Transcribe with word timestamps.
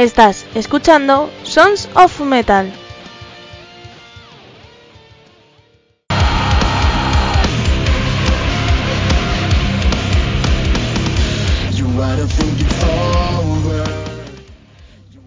Estás 0.00 0.46
escuchando 0.54 1.28
Sons 1.42 1.86
of 1.94 2.20
Metal. 2.20 2.72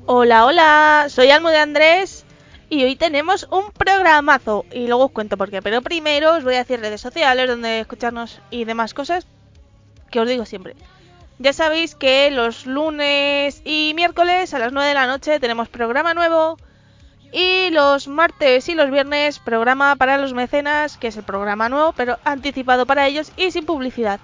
Hola, 0.07 0.45
hola, 0.47 1.05
soy 1.07 1.29
Almo 1.29 1.49
de 1.49 1.59
Andrés 1.59 2.25
y 2.71 2.83
hoy 2.83 2.95
tenemos 2.95 3.47
un 3.51 3.71
programazo 3.73 4.65
y 4.71 4.87
luego 4.87 5.05
os 5.05 5.11
cuento 5.11 5.37
por 5.37 5.51
qué. 5.51 5.61
Pero 5.61 5.83
primero 5.83 6.35
os 6.35 6.43
voy 6.43 6.55
a 6.55 6.63
decir 6.63 6.79
redes 6.79 6.99
sociales 6.99 7.47
donde 7.47 7.81
escucharnos 7.81 8.41
y 8.49 8.65
demás 8.65 8.95
cosas 8.95 9.27
que 10.09 10.19
os 10.19 10.27
digo 10.27 10.47
siempre. 10.47 10.75
Ya 11.39 11.51
sabéis 11.51 11.95
que 11.95 12.29
los 12.31 12.65
lunes 12.65 13.61
y 13.65 13.93
miércoles 13.95 14.53
a 14.53 14.59
las 14.59 14.71
9 14.71 14.87
de 14.87 14.93
la 14.93 15.07
noche 15.07 15.39
tenemos 15.39 15.67
programa 15.67 16.13
nuevo. 16.13 16.57
Y 17.31 17.71
los 17.71 18.07
martes 18.07 18.69
y 18.69 18.75
los 18.75 18.91
viernes 18.91 19.39
programa 19.39 19.95
para 19.95 20.19
los 20.19 20.33
mecenas, 20.33 20.97
que 20.97 21.07
es 21.07 21.17
el 21.17 21.23
programa 21.23 21.67
nuevo, 21.67 21.91
pero 21.93 22.19
anticipado 22.23 22.85
para 22.85 23.07
ellos 23.07 23.31
y 23.35 23.49
sin 23.49 23.65
publicidad. 23.65 24.19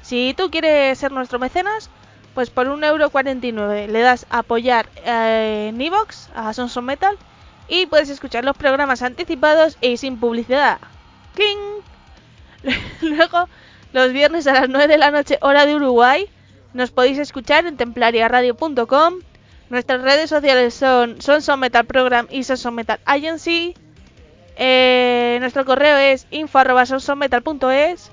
Si 0.00 0.34
tú 0.36 0.50
quieres 0.50 0.98
ser 0.98 1.12
nuestro 1.12 1.38
mecenas, 1.38 1.90
pues 2.34 2.48
por 2.48 2.66
1,49€ 2.66 3.86
le 3.86 4.00
das 4.00 4.26
a 4.30 4.38
apoyar 4.38 4.88
eh, 5.04 5.66
en 5.68 5.80
Evox 5.80 6.30
a 6.34 6.54
Sons 6.54 6.76
of 6.76 6.84
Metal 6.84 7.16
y 7.68 7.86
puedes 7.86 8.08
escuchar 8.08 8.44
los 8.44 8.56
programas 8.56 9.02
anticipados 9.02 9.76
y 9.80 9.98
sin 9.98 10.18
publicidad. 10.18 10.78
¡Cling! 11.34 11.58
Luego, 13.02 13.48
los 13.92 14.12
viernes 14.12 14.46
a 14.46 14.54
las 14.54 14.68
9 14.68 14.88
de 14.88 14.98
la 14.98 15.10
noche, 15.10 15.38
hora 15.42 15.66
de 15.66 15.74
Uruguay, 15.74 16.28
nos 16.74 16.90
podéis 16.90 17.18
escuchar 17.18 17.66
en 17.66 17.76
templariaradio.com. 17.76 19.14
Nuestras 19.70 20.02
redes 20.02 20.28
sociales 20.28 20.74
son 20.74 21.22
Sonson 21.22 21.58
Metal 21.60 21.86
Program 21.86 22.26
y 22.30 22.44
Sonson 22.44 22.74
Metal 22.74 23.00
Agency. 23.06 23.74
Eh, 24.56 25.38
nuestro 25.40 25.64
correo 25.64 25.96
es 25.96 26.26
info.sonsonmetal.es 26.30 28.10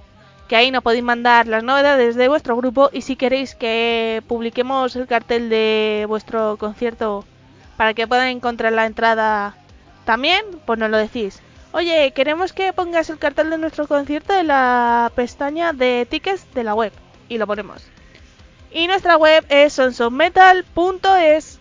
que 0.48 0.56
ahí 0.56 0.72
nos 0.72 0.84
podéis 0.84 1.04
mandar 1.04 1.48
las 1.48 1.64
novedades 1.64 2.16
de 2.16 2.28
vuestro 2.28 2.58
grupo 2.58 2.90
y 2.92 3.02
si 3.02 3.16
queréis 3.16 3.56
que 3.56 4.22
publiquemos 4.28 4.96
el 4.96 5.08
cartel 5.08 5.50
de 5.50 6.06
vuestro 6.08 6.58
concierto 6.58 7.26
para 7.78 7.94
que 7.94 8.08
puedan 8.08 8.28
encontrar 8.28 8.74
la 8.74 8.86
entrada 8.86 9.56
también, 10.04 10.44
pues 10.66 10.78
nos 10.78 10.90
lo 10.90 10.98
decís. 10.98 11.42
Oye, 11.72 12.12
queremos 12.12 12.52
que 12.52 12.74
pongas 12.74 13.10
el 13.10 13.18
cartel 13.18 13.50
de 13.50 13.58
nuestro 13.58 13.88
concierto 13.88 14.34
en 14.34 14.48
la 14.48 15.12
pestaña 15.16 15.72
de 15.72 16.06
tickets 16.10 16.46
de 16.54 16.66
la 16.66 16.76
web 16.76 16.92
y 17.30 17.38
lo 17.38 17.48
ponemos. 17.48 17.82
Y 18.72 18.88
nuestra 18.88 19.18
web 19.18 19.46
es 19.50 19.74
sonsonmetal.es. 19.74 21.60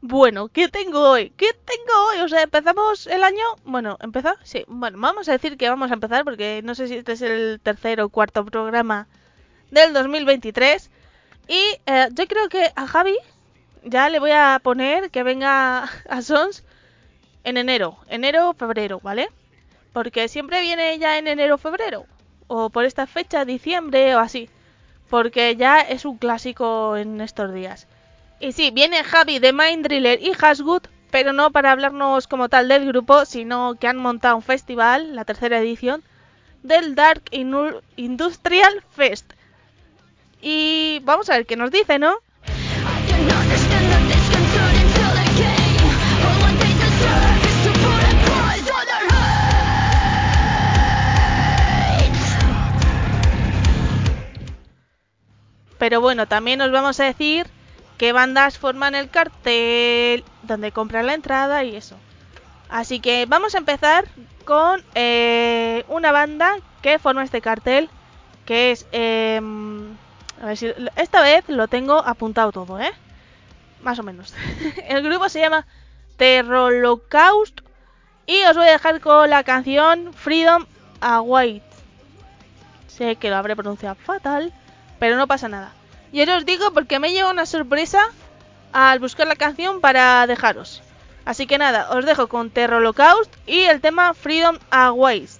Bueno, 0.00 0.48
¿qué 0.48 0.68
tengo 0.68 1.10
hoy? 1.10 1.30
¿Qué 1.30 1.46
tengo 1.52 2.06
hoy? 2.08 2.20
O 2.20 2.28
sea, 2.28 2.42
empezamos 2.42 3.06
el 3.06 3.22
año. 3.22 3.42
Bueno, 3.64 3.96
¿empezar? 4.00 4.36
Sí. 4.42 4.64
Bueno, 4.66 4.98
vamos 5.00 5.28
a 5.28 5.32
decir 5.32 5.56
que 5.56 5.68
vamos 5.68 5.90
a 5.90 5.94
empezar 5.94 6.24
porque 6.24 6.60
no 6.64 6.74
sé 6.74 6.88
si 6.88 6.96
este 6.96 7.12
es 7.12 7.22
el 7.22 7.60
tercer 7.62 8.00
o 8.00 8.08
cuarto 8.08 8.44
programa 8.44 9.08
del 9.70 9.92
2023. 9.92 10.90
Y 11.48 11.60
eh, 11.86 12.08
yo 12.12 12.26
creo 12.26 12.48
que 12.48 12.72
a 12.74 12.86
Javi 12.86 13.16
ya 13.84 14.08
le 14.08 14.18
voy 14.18 14.32
a 14.32 14.60
poner 14.62 15.10
que 15.10 15.22
venga 15.22 15.84
a 16.08 16.22
Sons 16.22 16.64
en 17.44 17.56
enero. 17.56 17.98
Enero, 18.08 18.52
febrero, 18.54 19.00
¿vale? 19.00 19.28
Porque 19.96 20.28
siempre 20.28 20.60
viene 20.60 20.98
ya 20.98 21.16
en 21.16 21.26
enero 21.26 21.56
febrero. 21.56 22.04
O 22.48 22.68
por 22.68 22.84
esta 22.84 23.06
fecha, 23.06 23.46
diciembre 23.46 24.14
o 24.14 24.18
así. 24.18 24.50
Porque 25.08 25.56
ya 25.56 25.80
es 25.80 26.04
un 26.04 26.18
clásico 26.18 26.98
en 26.98 27.22
estos 27.22 27.54
días. 27.54 27.86
Y 28.38 28.52
sí, 28.52 28.70
viene 28.70 29.02
Javi 29.04 29.38
de 29.38 29.54
Mind 29.54 29.86
Driller 29.86 30.20
y 30.22 30.32
Hasgood, 30.38 30.82
pero 31.10 31.32
no 31.32 31.50
para 31.50 31.72
hablarnos 31.72 32.26
como 32.26 32.50
tal 32.50 32.68
del 32.68 32.84
grupo, 32.84 33.24
sino 33.24 33.76
que 33.76 33.88
han 33.88 33.96
montado 33.96 34.36
un 34.36 34.42
festival, 34.42 35.16
la 35.16 35.24
tercera 35.24 35.60
edición, 35.60 36.02
del 36.62 36.94
Dark 36.94 37.22
Industrial 37.30 38.84
Fest. 38.90 39.32
Y 40.42 41.00
vamos 41.04 41.30
a 41.30 41.38
ver 41.38 41.46
qué 41.46 41.56
nos 41.56 41.70
dice, 41.70 41.98
¿no? 41.98 42.18
Pero 55.78 56.00
bueno, 56.00 56.26
también 56.26 56.60
os 56.60 56.70
vamos 56.70 57.00
a 57.00 57.04
decir 57.04 57.46
qué 57.98 58.12
bandas 58.12 58.58
forman 58.58 58.94
el 58.94 59.10
cartel, 59.10 60.24
dónde 60.42 60.72
compran 60.72 61.06
la 61.06 61.14
entrada 61.14 61.64
y 61.64 61.76
eso. 61.76 61.96
Así 62.68 63.00
que 63.00 63.26
vamos 63.26 63.54
a 63.54 63.58
empezar 63.58 64.06
con 64.44 64.82
eh, 64.94 65.84
una 65.88 66.12
banda 66.12 66.56
que 66.82 66.98
forma 66.98 67.24
este 67.24 67.40
cartel, 67.40 67.90
que 68.44 68.72
es... 68.72 68.86
Em, 68.92 69.94
a 70.40 70.46
ver 70.46 70.56
si 70.56 70.72
esta 70.96 71.22
vez 71.22 71.44
lo 71.48 71.66
tengo 71.66 71.98
apuntado 71.98 72.52
todo, 72.52 72.78
¿eh? 72.78 72.92
Más 73.82 73.98
o 73.98 74.02
menos. 74.02 74.34
el 74.88 75.02
grupo 75.02 75.28
se 75.28 75.40
llama 75.40 75.66
Terrolocaust 76.16 77.60
y 78.26 78.42
os 78.44 78.56
voy 78.56 78.66
a 78.66 78.72
dejar 78.72 79.00
con 79.00 79.30
la 79.30 79.44
canción 79.44 80.12
Freedom 80.12 80.66
Await. 81.00 81.62
Sé 82.88 83.16
que 83.16 83.30
lo 83.30 83.36
habré 83.36 83.54
pronunciado 83.56 83.94
fatal, 83.94 84.52
pero 84.98 85.16
no 85.16 85.26
pasa 85.26 85.48
nada. 85.48 85.72
Y 86.12 86.22
os 86.28 86.46
digo 86.46 86.72
porque 86.72 86.98
me 86.98 87.12
lleva 87.12 87.30
una 87.30 87.46
sorpresa 87.46 88.00
al 88.72 88.98
buscar 88.98 89.26
la 89.26 89.36
canción 89.36 89.80
para 89.80 90.26
dejaros. 90.26 90.82
Así 91.24 91.46
que 91.46 91.58
nada, 91.58 91.90
os 91.90 92.06
dejo 92.06 92.28
con 92.28 92.50
Terror 92.50 92.80
Holocaust 92.80 93.34
y 93.46 93.62
el 93.62 93.80
tema 93.80 94.14
Freedom 94.14 94.58
Awaits. 94.70 95.35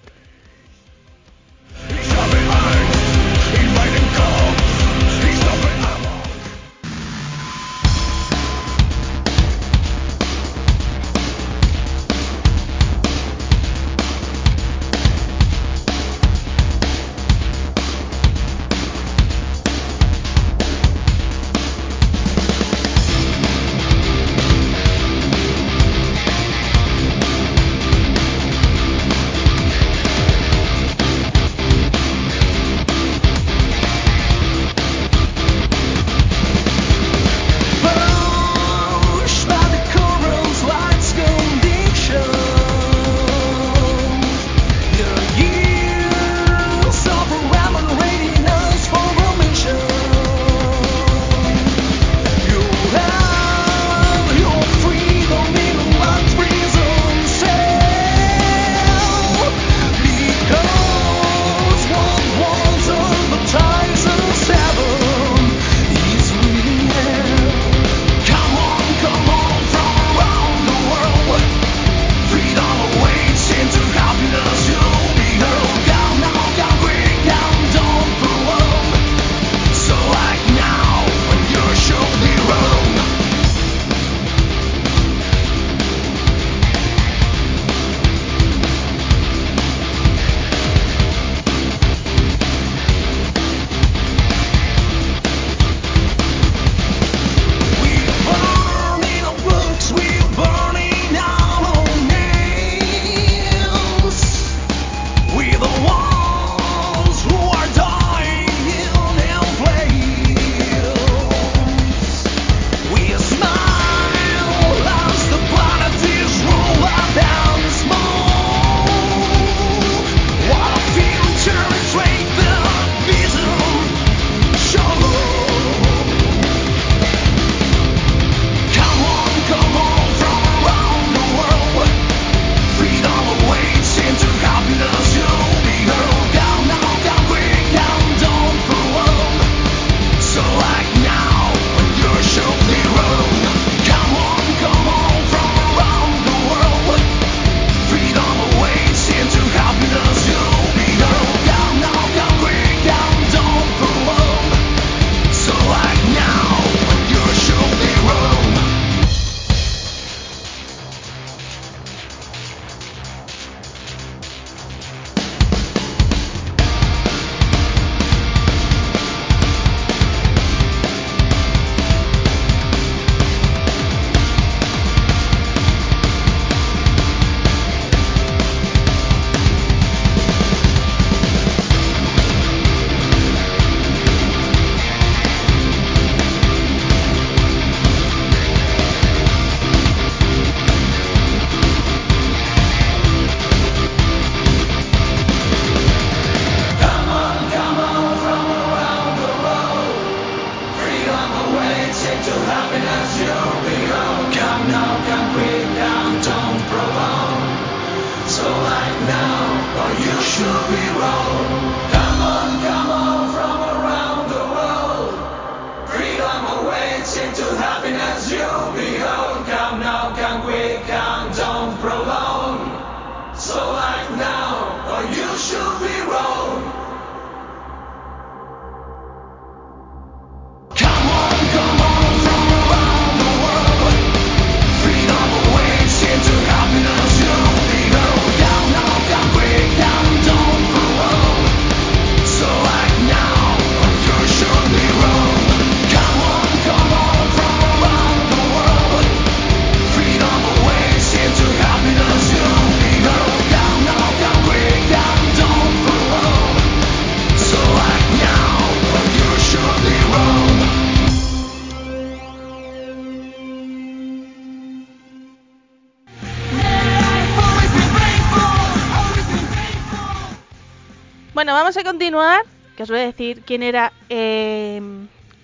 Bueno, 271.47 271.61
vamos 271.61 271.77
a 271.77 271.85
continuar. 271.85 272.43
Que 272.77 272.83
os 272.83 272.91
voy 272.91 272.99
a 272.99 273.07
decir 273.07 273.43
quién 273.47 273.63
era 273.63 273.93
eh, 274.09 274.83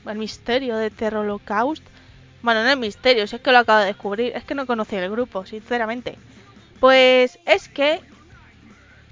el 0.04 0.18
misterio 0.18 0.76
de 0.76 0.90
Terrolocaust. 0.90 1.80
Bueno, 2.42 2.64
no 2.64 2.70
es 2.70 2.76
misterio, 2.76 3.24
si 3.28 3.36
es 3.36 3.40
que 3.40 3.52
lo 3.52 3.58
acabo 3.58 3.78
de 3.78 3.86
descubrir. 3.86 4.32
Es 4.34 4.42
que 4.42 4.56
no 4.56 4.66
conocía 4.66 4.98
el 4.98 5.12
grupo, 5.12 5.46
sinceramente. 5.46 6.18
Pues 6.80 7.38
es 7.46 7.68
que 7.68 8.00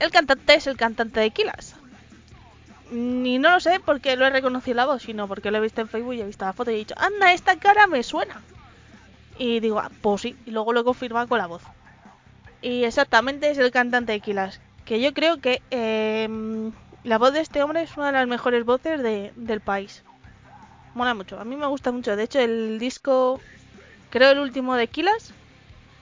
el 0.00 0.10
cantante 0.10 0.54
es 0.54 0.66
el 0.66 0.76
cantante 0.76 1.20
de 1.20 1.30
Kilas. 1.30 1.76
Ni 2.90 3.38
no 3.38 3.50
lo 3.50 3.60
sé 3.60 3.78
porque 3.78 4.16
lo 4.16 4.26
he 4.26 4.30
reconocido 4.30 4.74
la 4.74 4.86
voz, 4.86 5.02
sino 5.02 5.28
porque 5.28 5.52
lo 5.52 5.58
he 5.58 5.60
visto 5.60 5.82
en 5.82 5.88
Facebook 5.88 6.14
y 6.14 6.22
he 6.22 6.26
visto 6.26 6.44
la 6.44 6.54
foto 6.54 6.72
y 6.72 6.74
he 6.74 6.78
dicho, 6.78 6.96
anda, 6.98 7.32
esta 7.32 7.54
cara 7.54 7.86
me 7.86 8.02
suena. 8.02 8.42
Y 9.38 9.60
digo, 9.60 9.78
ah, 9.78 9.92
pues 10.02 10.22
sí, 10.22 10.36
y 10.44 10.50
luego 10.50 10.72
lo 10.72 10.80
he 10.80 10.84
confirmado 10.84 11.28
con 11.28 11.38
la 11.38 11.46
voz. 11.46 11.62
Y 12.60 12.82
exactamente 12.82 13.48
es 13.48 13.58
el 13.58 13.70
cantante 13.70 14.10
de 14.10 14.18
Kilas. 14.18 14.60
Que 14.90 15.00
yo 15.00 15.14
creo 15.14 15.40
que 15.40 15.62
eh, 15.70 16.28
la 17.04 17.18
voz 17.18 17.32
de 17.32 17.38
este 17.38 17.62
hombre 17.62 17.82
es 17.82 17.96
una 17.96 18.06
de 18.06 18.12
las 18.14 18.26
mejores 18.26 18.64
voces 18.64 19.00
de, 19.00 19.32
del 19.36 19.60
país. 19.60 20.02
Mola 20.94 21.14
mucho, 21.14 21.38
a 21.38 21.44
mí 21.44 21.54
me 21.54 21.68
gusta 21.68 21.92
mucho. 21.92 22.16
De 22.16 22.24
hecho, 22.24 22.40
el 22.40 22.80
disco, 22.80 23.40
creo 24.10 24.32
el 24.32 24.40
último 24.40 24.74
de 24.74 24.88
Kilas, 24.88 25.32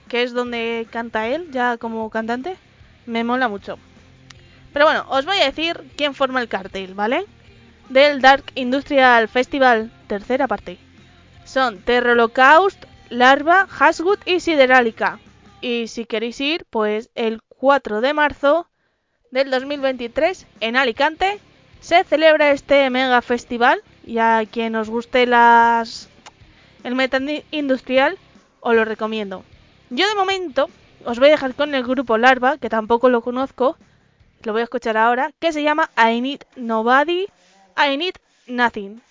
que 0.07 0.23
es 0.23 0.33
donde 0.33 0.87
canta 0.89 1.27
él, 1.27 1.51
ya 1.51 1.77
como 1.77 2.09
cantante, 2.09 2.57
me 3.05 3.23
mola 3.23 3.47
mucho. 3.47 3.77
Pero 4.73 4.85
bueno, 4.85 5.05
os 5.09 5.23
voy 5.23 5.37
a 5.37 5.45
decir 5.45 5.83
quién 5.95 6.15
forma 6.15 6.41
el 6.41 6.49
cartel, 6.49 6.95
¿vale? 6.95 7.27
Del 7.89 8.21
Dark 8.21 8.45
Industrial 8.55 9.27
Festival, 9.27 9.91
tercera 10.07 10.47
parte. 10.47 10.79
Son 11.45 11.77
Terrolocaust, 11.77 12.83
Larva, 13.09 13.67
Hasgood 13.69 14.17
y 14.25 14.39
Siderálica. 14.39 15.19
Y 15.61 15.89
si 15.89 16.05
queréis 16.05 16.41
ir, 16.41 16.65
pues 16.71 17.11
el 17.13 17.43
4 17.49 18.01
de 18.01 18.13
marzo 18.15 18.65
del 19.31 19.51
2023 19.51 20.45
en 20.59 20.75
Alicante 20.75 21.39
se 21.79 22.03
celebra 22.03 22.51
este 22.51 22.89
mega 22.89 23.21
festival. 23.21 23.81
Y 24.05 24.17
a 24.17 24.43
quien 24.49 24.75
os 24.75 24.89
guste 24.89 25.25
las 25.27 26.09
el 26.83 26.95
metal 26.95 27.43
industrial, 27.51 28.17
os 28.61 28.75
lo 28.75 28.85
recomiendo. 28.85 29.43
Yo 29.89 30.07
de 30.07 30.15
momento 30.15 30.69
os 31.05 31.19
voy 31.19 31.27
a 31.27 31.31
dejar 31.31 31.53
con 31.53 31.75
el 31.75 31.83
grupo 31.83 32.17
Larva, 32.17 32.57
que 32.57 32.69
tampoco 32.69 33.09
lo 33.09 33.21
conozco, 33.21 33.77
lo 34.43 34.53
voy 34.53 34.61
a 34.61 34.63
escuchar 34.63 34.97
ahora, 34.97 35.31
que 35.39 35.51
se 35.51 35.63
llama 35.63 35.89
I 35.97 36.21
Need 36.21 36.41
Nobody, 36.55 37.27
I 37.77 37.97
Need 37.97 38.15
Nothing. 38.47 39.01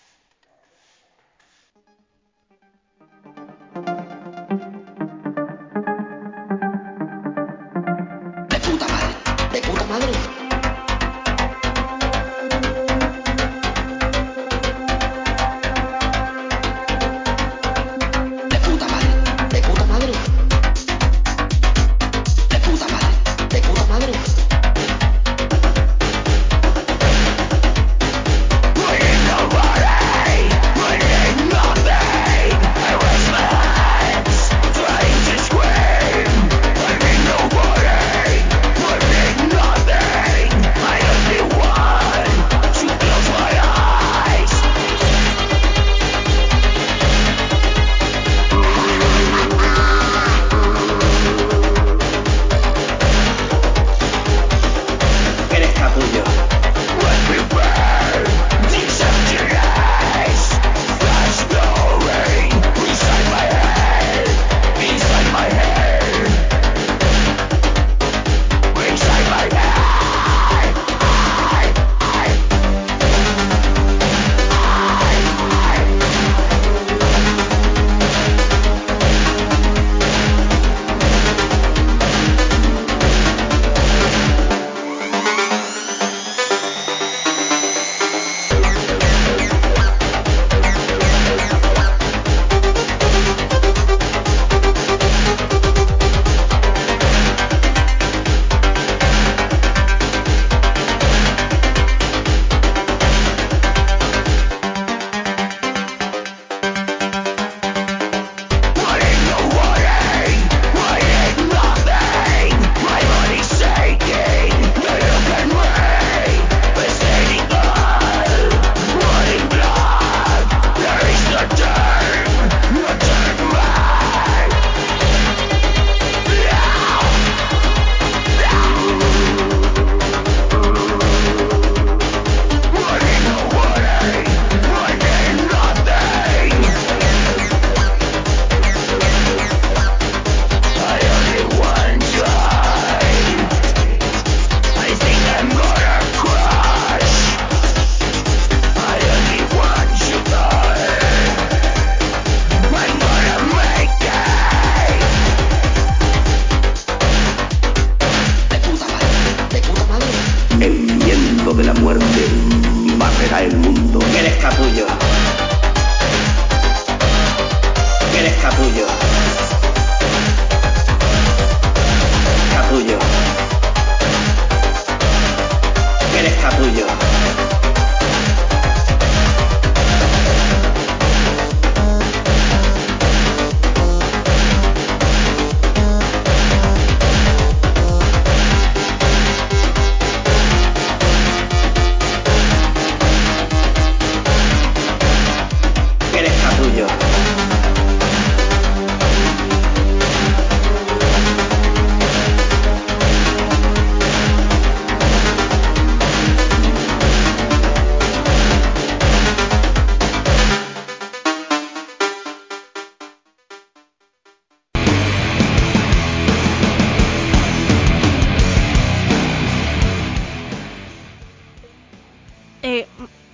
Eh, 222.62 222.87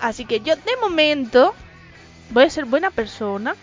Así 0.00 0.24
que 0.24 0.40
yo 0.40 0.56
de 0.56 0.76
momento 0.80 1.54
voy 2.30 2.44
a 2.44 2.50
ser 2.50 2.64
buena 2.64 2.90
persona 2.90 3.54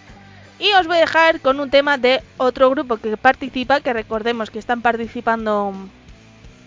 y 0.60 0.72
os 0.74 0.88
voy 0.88 0.98
a 0.98 1.02
dejar 1.02 1.42
con 1.42 1.60
un 1.60 1.70
tema 1.70 1.98
de 1.98 2.22
otro 2.38 2.70
grupo 2.70 2.98
que 2.98 3.16
participa, 3.18 3.82
que 3.82 3.94
recordemos 3.94 4.50
que 4.50 4.60
están 4.60 4.82
participando. 4.82 5.74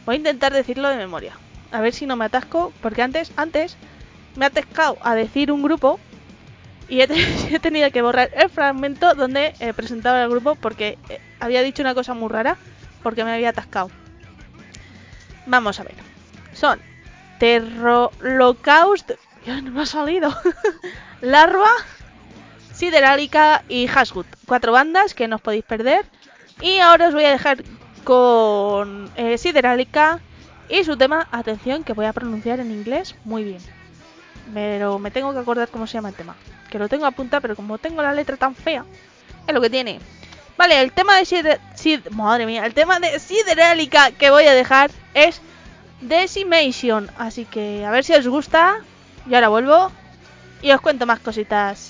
Voy 0.06 0.14
a 0.14 0.18
intentar 0.18 0.52
decirlo 0.52 0.88
de 0.88 0.96
memoria. 0.96 1.36
A 1.72 1.80
ver 1.80 1.92
si 1.92 2.06
no 2.06 2.16
me 2.16 2.24
atasco, 2.24 2.72
porque 2.80 3.02
antes, 3.02 3.32
antes 3.36 3.76
me 4.36 4.44
he 4.44 4.48
atascado 4.48 4.96
a 5.02 5.14
decir 5.14 5.50
un 5.50 5.62
grupo 5.62 5.98
y 6.88 7.00
he, 7.00 7.06
tenido 7.60 7.90
que 7.90 8.02
borrar 8.02 8.30
el 8.34 8.50
fragmento 8.50 9.14
donde 9.14 9.54
presentaba 9.76 10.22
el 10.22 10.30
grupo 10.30 10.54
porque 10.56 10.98
eh, 11.08 11.20
había 11.38 11.62
dicho 11.62 11.82
una 11.82 11.94
cosa 11.94 12.14
muy 12.14 12.28
rara 12.28 12.56
porque 13.02 13.24
me 13.24 13.32
había 13.32 13.50
atascado. 13.50 13.90
Vamos 15.46 15.80
a 15.80 15.84
ver. 15.84 15.94
Son 16.52 16.80
Terrolocaust. 17.38 19.12
Ya 19.46 19.58
no 19.62 19.70
me 19.70 19.80
ha 19.80 19.86
salido. 19.86 20.36
Larva, 21.22 21.70
Siderálica 22.80 23.62
y 23.68 23.86
Hashgood. 23.88 24.24
Cuatro 24.46 24.72
bandas 24.72 25.12
que 25.12 25.28
no 25.28 25.36
os 25.36 25.42
podéis 25.42 25.64
perder. 25.64 26.06
Y 26.62 26.78
ahora 26.78 27.08
os 27.08 27.14
voy 27.14 27.24
a 27.24 27.30
dejar 27.30 27.62
con 28.04 29.10
eh, 29.16 29.36
Siderálica 29.36 30.20
y 30.70 30.82
su 30.84 30.96
tema, 30.96 31.28
atención, 31.30 31.84
que 31.84 31.92
voy 31.92 32.06
a 32.06 32.14
pronunciar 32.14 32.58
en 32.58 32.70
inglés 32.70 33.16
muy 33.24 33.44
bien. 33.44 33.60
Pero 34.54 34.98
me 34.98 35.10
tengo 35.10 35.30
que 35.34 35.40
acordar 35.40 35.68
cómo 35.68 35.86
se 35.86 35.92
llama 35.92 36.08
el 36.08 36.14
tema. 36.14 36.36
Que 36.70 36.78
lo 36.78 36.88
tengo 36.88 37.04
a 37.04 37.10
punta, 37.10 37.40
pero 37.40 37.54
como 37.54 37.76
tengo 37.76 38.00
la 38.00 38.14
letra 38.14 38.38
tan 38.38 38.54
fea, 38.54 38.86
es 39.46 39.52
lo 39.52 39.60
que 39.60 39.68
tiene. 39.68 40.00
Vale, 40.56 40.80
el 40.80 40.92
tema 40.92 41.18
de 41.18 41.26
Sider... 41.26 41.60
Sid... 41.74 42.08
Madre 42.12 42.46
mía, 42.46 42.64
el 42.64 42.72
tema 42.72 42.98
de 42.98 43.18
Siderálica 43.18 44.10
que 44.12 44.30
voy 44.30 44.46
a 44.46 44.54
dejar 44.54 44.90
es 45.12 45.42
Decimation. 46.00 47.10
Así 47.18 47.44
que 47.44 47.84
a 47.84 47.90
ver 47.90 48.04
si 48.04 48.14
os 48.14 48.26
gusta. 48.26 48.78
Y 49.28 49.34
ahora 49.34 49.48
vuelvo 49.48 49.92
y 50.62 50.70
os 50.70 50.80
cuento 50.80 51.04
más 51.04 51.20
cositas. 51.20 51.89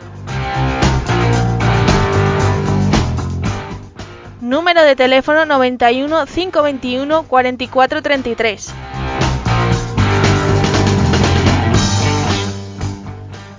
Número 4.51 4.83
de 4.83 4.97
teléfono 4.97 5.45
91 5.45 6.25
521 6.25 7.23
4433. 7.23 8.73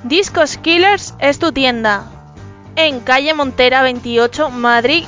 Discos 0.04 0.58
Killers 0.58 1.14
es 1.18 1.38
tu 1.38 1.50
tienda. 1.50 2.04
En 2.76 3.00
calle 3.00 3.32
Montera 3.32 3.80
28, 3.80 4.50
Madrid. 4.50 5.04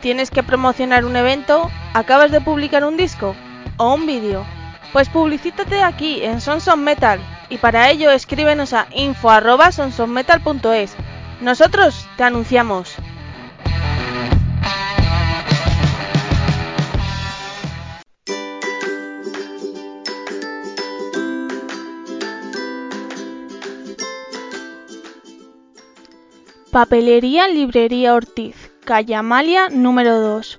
¿Tienes 0.00 0.30
que 0.30 0.44
promocionar 0.44 1.04
un 1.04 1.16
evento? 1.16 1.68
¿Acabas 1.94 2.30
de 2.30 2.40
publicar 2.40 2.84
un 2.84 2.96
disco? 2.96 3.34
¿O 3.80 3.94
un 3.94 4.06
vídeo? 4.06 4.44
Pues 4.92 5.08
publicítate 5.08 5.84
aquí 5.84 6.24
en 6.24 6.40
Sons 6.40 6.66
of 6.66 6.78
Metal 6.78 7.20
y 7.48 7.58
para 7.58 7.90
ello 7.90 8.10
escríbenos 8.10 8.72
a 8.72 8.88
info@sonsofmetal.es. 8.92 10.96
Nosotros 11.40 12.08
te 12.16 12.24
anunciamos. 12.24 12.96
Papelería 26.72 27.46
Librería 27.46 28.14
Ortiz, 28.14 28.72
calle 28.84 29.14
Amalia 29.14 29.68
número 29.70 30.20
2. 30.20 30.58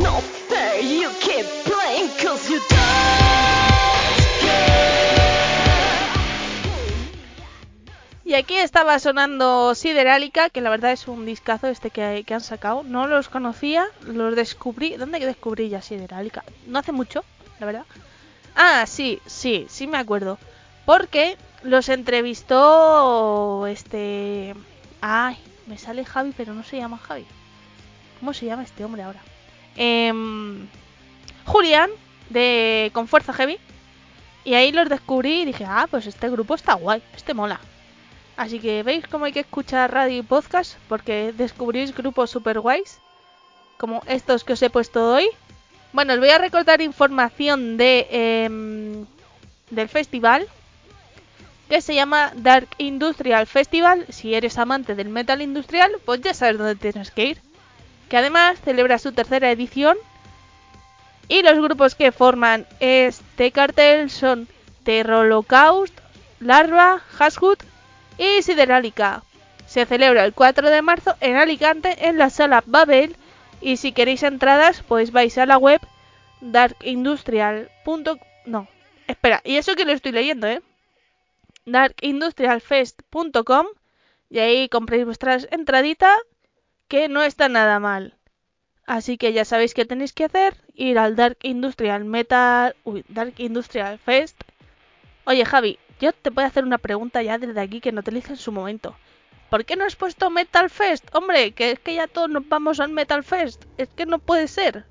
Fair. 0.00 0.82
You 0.82 1.08
keep 1.20 1.46
playing 1.64 2.10
you. 2.48 2.60
Y 8.24 8.34
aquí 8.34 8.56
estaba 8.56 8.98
sonando 8.98 9.74
Siderálica, 9.74 10.50
que 10.50 10.60
la 10.60 10.70
verdad 10.70 10.92
es 10.92 11.06
un 11.06 11.26
discazo 11.26 11.68
este 11.68 11.90
que, 11.90 12.24
que 12.26 12.34
han 12.34 12.40
sacado. 12.40 12.82
No 12.82 13.06
los 13.06 13.28
conocía, 13.28 13.86
los 14.06 14.34
descubrí. 14.34 14.96
¿Dónde 14.96 15.20
descubrí 15.20 15.68
ya 15.68 15.82
Siderálica? 15.82 16.42
No 16.66 16.78
hace 16.78 16.90
mucho, 16.90 17.22
la 17.60 17.66
verdad. 17.66 17.84
Ah, 18.56 18.84
sí, 18.86 19.20
sí, 19.26 19.66
sí 19.68 19.86
me 19.86 19.98
acuerdo. 19.98 20.38
Porque 20.86 21.36
los 21.62 21.88
entrevistó 21.88 23.66
este... 23.66 24.54
Ay, 25.00 25.36
me 25.66 25.78
sale 25.78 26.04
Javi, 26.04 26.32
pero 26.36 26.54
no 26.54 26.64
se 26.64 26.78
llama 26.78 26.98
Javi. 26.98 27.26
¿Cómo 28.18 28.32
se 28.32 28.46
llama 28.46 28.64
este 28.64 28.84
hombre 28.84 29.02
ahora? 29.02 29.20
Em, 29.76 30.66
Julián, 31.44 31.90
de 32.30 32.90
Con 32.92 33.08
Fuerza 33.08 33.32
Heavy. 33.32 33.58
Y 34.44 34.54
ahí 34.54 34.72
los 34.72 34.88
descubrí 34.88 35.42
y 35.42 35.44
dije, 35.46 35.64
ah, 35.66 35.86
pues 35.90 36.06
este 36.06 36.28
grupo 36.28 36.54
está 36.54 36.74
guay, 36.74 37.02
este 37.16 37.32
mola. 37.34 37.60
Así 38.36 38.58
que 38.58 38.82
veis 38.82 39.06
cómo 39.06 39.24
hay 39.24 39.32
que 39.32 39.40
escuchar 39.40 39.92
radio 39.92 40.18
y 40.18 40.22
podcast 40.22 40.76
porque 40.88 41.32
descubrís 41.32 41.94
grupos 41.94 42.30
super 42.30 42.60
guays 42.60 42.98
como 43.78 44.02
estos 44.06 44.44
que 44.44 44.54
os 44.54 44.62
he 44.62 44.70
puesto 44.70 45.12
hoy. 45.14 45.26
Bueno, 45.92 46.14
os 46.14 46.18
voy 46.18 46.30
a 46.30 46.38
recordar 46.38 46.80
información 46.80 47.76
de 47.76 48.08
em, 48.10 49.06
del 49.70 49.88
festival 49.88 50.46
que 51.68 51.80
se 51.80 51.94
llama 51.94 52.32
Dark 52.34 52.68
Industrial 52.78 53.46
Festival. 53.46 54.06
Si 54.08 54.34
eres 54.34 54.58
amante 54.58 54.94
del 54.94 55.08
metal 55.08 55.40
industrial, 55.40 55.92
pues 56.04 56.20
ya 56.20 56.34
sabes 56.34 56.58
dónde 56.58 56.74
tienes 56.74 57.10
que 57.10 57.24
ir. 57.26 57.40
Que 58.14 58.18
además 58.18 58.60
celebra 58.60 59.00
su 59.00 59.10
tercera 59.10 59.50
edición 59.50 59.96
y 61.26 61.42
los 61.42 61.58
grupos 61.58 61.96
que 61.96 62.12
forman 62.12 62.64
este 62.78 63.50
cartel 63.50 64.08
son 64.08 64.46
Terrolocaust, 64.84 65.92
Larva, 66.38 67.00
Hashwood 67.00 67.58
y 68.16 68.40
Siderálica. 68.42 69.24
Se 69.66 69.84
celebra 69.84 70.24
el 70.24 70.32
4 70.32 70.70
de 70.70 70.80
marzo 70.80 71.16
en 71.20 71.34
Alicante 71.34 72.06
en 72.06 72.16
la 72.16 72.30
sala 72.30 72.62
Babel 72.66 73.16
y 73.60 73.78
si 73.78 73.90
queréis 73.90 74.22
entradas 74.22 74.84
pues 74.86 75.10
vais 75.10 75.36
a 75.36 75.46
la 75.46 75.58
web 75.58 75.80
darkindustrial. 76.40 77.68
No, 78.46 78.68
espera, 79.08 79.40
y 79.42 79.56
eso 79.56 79.74
que 79.74 79.84
lo 79.84 79.92
estoy 79.92 80.12
leyendo, 80.12 80.46
¿eh? 80.46 80.62
darkindustrialfest.com 81.66 83.66
y 84.30 84.38
ahí 84.38 84.68
compréis 84.68 85.04
vuestras 85.04 85.48
entraditas 85.50 86.16
que 86.88 87.08
no 87.08 87.22
está 87.22 87.48
nada 87.48 87.80
mal. 87.80 88.16
Así 88.86 89.16
que 89.16 89.32
ya 89.32 89.44
sabéis 89.44 89.74
qué 89.74 89.84
tenéis 89.84 90.12
que 90.12 90.24
hacer, 90.24 90.56
ir 90.74 90.98
al 90.98 91.16
Dark 91.16 91.38
Industrial 91.42 92.04
Metal, 92.04 92.76
uy, 92.84 93.04
Dark 93.08 93.34
Industrial 93.38 93.98
Fest. 93.98 94.36
Oye 95.24 95.44
Javi, 95.44 95.78
yo 96.00 96.12
te 96.12 96.30
a 96.36 96.46
hacer 96.46 96.64
una 96.64 96.78
pregunta 96.78 97.22
ya 97.22 97.38
desde 97.38 97.60
aquí 97.60 97.80
que 97.80 97.92
no 97.92 98.02
te 98.02 98.12
la 98.12 98.18
hice 98.18 98.32
en 98.32 98.36
su 98.36 98.52
momento. 98.52 98.94
¿Por 99.48 99.64
qué 99.64 99.76
no 99.76 99.84
has 99.84 99.96
puesto 99.96 100.30
Metal 100.30 100.68
Fest? 100.68 101.06
Hombre, 101.14 101.52
que 101.52 101.70
es 101.70 101.78
que 101.78 101.94
ya 101.94 102.08
todos 102.08 102.28
nos 102.28 102.48
vamos 102.48 102.80
al 102.80 102.90
Metal 102.90 103.22
Fest. 103.22 103.64
Es 103.78 103.88
que 103.88 104.04
no 104.04 104.18
puede 104.18 104.48
ser. 104.48 104.84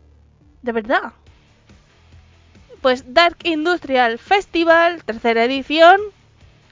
De 0.62 0.72
verdad. 0.72 1.14
Pues 2.82 3.14
Dark 3.14 3.38
Industrial 3.44 4.18
Festival, 4.18 5.04
tercera 5.04 5.44
edición, 5.46 6.00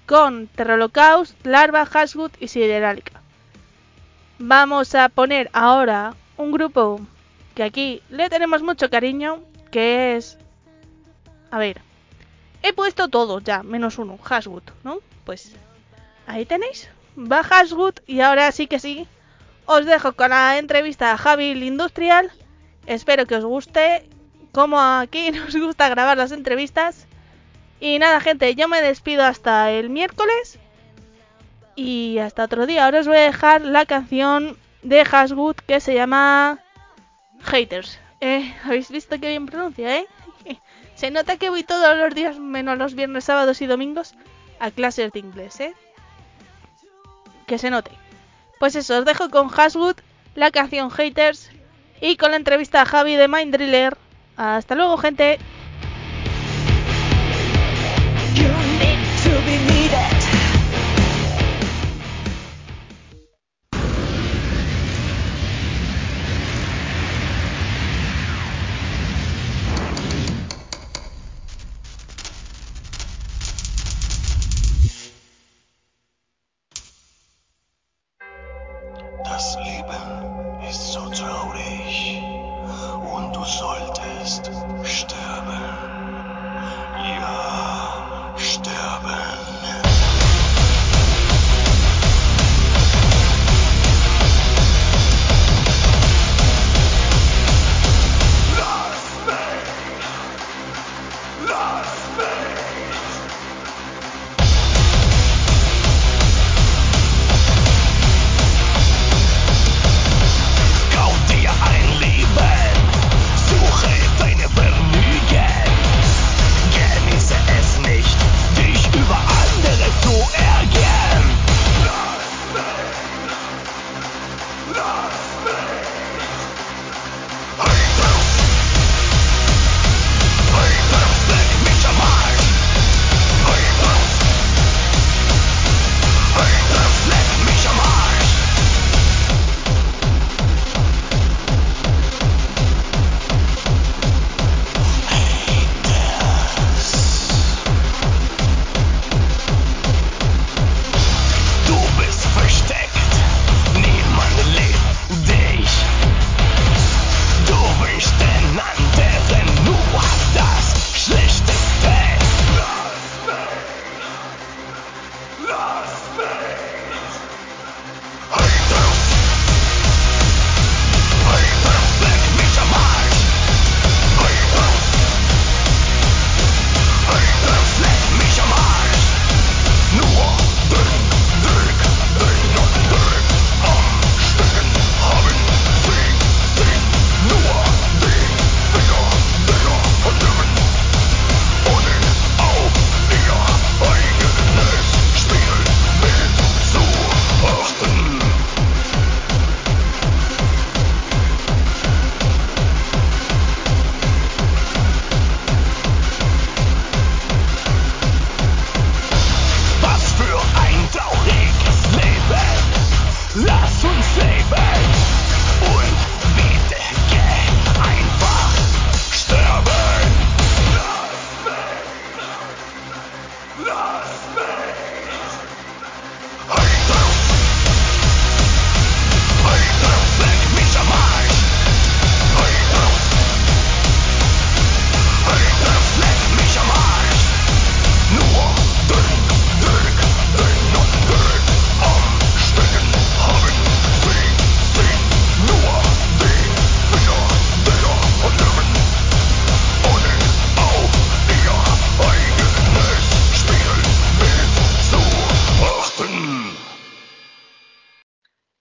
con 0.06 0.48
Terrolocaust, 0.48 1.46
Larva, 1.46 1.86
Hashwood 1.86 2.32
y 2.40 2.48
Siderálica. 2.48 3.21
Vamos 4.44 4.96
a 4.96 5.08
poner 5.10 5.52
ahora 5.54 6.16
un 6.36 6.52
grupo 6.52 7.00
que 7.54 7.62
aquí 7.62 8.02
le 8.10 8.28
tenemos 8.28 8.64
mucho 8.64 8.90
cariño, 8.90 9.40
que 9.70 10.16
es... 10.16 10.40
A 11.52 11.60
ver, 11.60 11.80
he 12.64 12.74
puesto 12.74 13.08
todos 13.08 13.44
ya, 13.44 13.62
menos 13.62 14.00
uno, 14.00 14.18
Hashwood, 14.18 14.64
¿no? 14.84 14.98
Pues 15.26 15.54
ahí 16.26 16.48
tenéis, 16.48 16.90
va 17.16 17.44
Hashwood 17.44 18.00
y 18.08 18.22
ahora 18.22 18.52
sí 18.52 18.66
que 18.66 18.80
sí, 18.80 19.08
os 19.68 19.86
dejo 19.86 20.14
con 20.14 20.32
la 20.32 20.58
entrevista 20.58 21.12
a 21.12 21.18
Javi 21.18 21.52
Industrial. 21.52 22.32
Espero 22.88 23.28
que 23.28 23.36
os 23.36 23.46
guste, 23.46 24.10
como 24.54 24.82
aquí 24.82 25.30
nos 25.32 25.56
gusta 25.56 25.88
grabar 25.88 26.18
las 26.18 26.32
entrevistas. 26.32 27.06
Y 27.80 28.00
nada, 28.00 28.20
gente, 28.20 28.56
yo 28.56 28.68
me 28.68 28.82
despido 28.82 29.24
hasta 29.24 29.70
el 29.70 29.92
miércoles. 29.92 30.58
Y 31.76 32.18
hasta 32.20 32.44
otro 32.44 32.66
día. 32.66 32.86
Ahora 32.86 33.00
os 33.00 33.08
voy 33.08 33.18
a 33.18 33.22
dejar 33.22 33.62
la 33.62 33.86
canción 33.86 34.58
de 34.84 35.06
Hashwood 35.06 35.56
que 35.56 35.80
se 35.80 35.94
llama 35.94 36.60
Haters. 37.42 38.00
Eh, 38.20 38.54
¿Habéis 38.64 38.90
visto 38.90 39.20
que 39.20 39.30
bien 39.30 39.46
pronuncia, 39.46 39.98
eh? 39.98 40.08
Se 40.96 41.10
nota 41.10 41.38
que 41.38 41.50
voy 41.50 41.64
todos 41.64 41.98
los 41.98 42.14
días, 42.14 42.38
menos 42.38 42.78
los 42.78 42.94
viernes, 42.94 43.24
sábados 43.24 43.62
y 43.62 43.66
domingos, 43.66 44.14
a 44.60 44.70
clases 44.70 45.12
de 45.12 45.20
inglés, 45.20 45.60
¿eh? 45.60 45.74
Que 47.48 47.58
se 47.58 47.72
note. 47.72 47.92
Pues 48.60 48.76
eso, 48.76 49.00
os 49.00 49.06
dejo 49.06 49.30
con 49.30 49.48
Hashwood, 49.48 49.96
la 50.36 50.52
canción 50.52 50.92
Haters 50.92 51.50
y 52.00 52.18
con 52.18 52.32
la 52.32 52.38
entrevista 52.38 52.82
a 52.82 52.86
Javi 52.86 53.16
de 53.16 53.28
Mind 53.28 53.56
Driller. 53.56 53.98
Hasta 54.38 54.76
luego, 54.76 54.98
gente. 54.98 55.40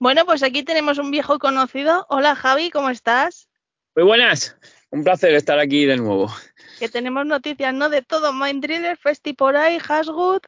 Bueno, 0.01 0.25
pues 0.25 0.43
aquí 0.43 0.63
tenemos 0.63 0.97
un 0.97 1.11
viejo 1.11 1.39
conocido. 1.39 2.07
Hola 2.09 2.35
Javi, 2.35 2.71
¿cómo 2.71 2.89
estás? 2.89 3.51
Muy 3.95 4.07
buenas, 4.07 4.57
un 4.89 5.05
placer 5.05 5.35
estar 5.35 5.59
aquí 5.59 5.85
de 5.85 5.99
nuevo. 5.99 6.33
Que 6.79 6.89
tenemos 6.89 7.27
noticias, 7.27 7.75
¿no? 7.75 7.91
De 7.91 8.01
todo, 8.01 8.33
Mind 8.33 8.65
Driller, 8.65 8.97
Festi 8.97 9.35
por 9.35 9.59
ahí, 9.59 9.79
Hashwood, 9.79 10.41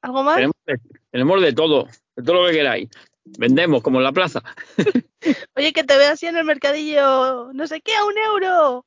¿algo 0.00 0.22
más? 0.22 0.36
Tenemos 0.36 0.54
de, 0.64 0.78
tenemos 1.10 1.42
de 1.42 1.52
todo, 1.52 1.88
de 2.14 2.22
todo 2.22 2.42
lo 2.42 2.46
que 2.46 2.58
queráis. 2.58 2.88
Vendemos 3.24 3.82
como 3.82 3.98
en 3.98 4.04
la 4.04 4.12
plaza. 4.12 4.44
Oye, 5.56 5.72
que 5.72 5.82
te 5.82 5.96
veo 5.96 6.12
así 6.12 6.26
en 6.26 6.36
el 6.36 6.44
mercadillo, 6.44 7.52
no 7.52 7.66
sé 7.66 7.80
qué, 7.80 7.96
a 7.96 8.04
un 8.04 8.16
euro. 8.16 8.86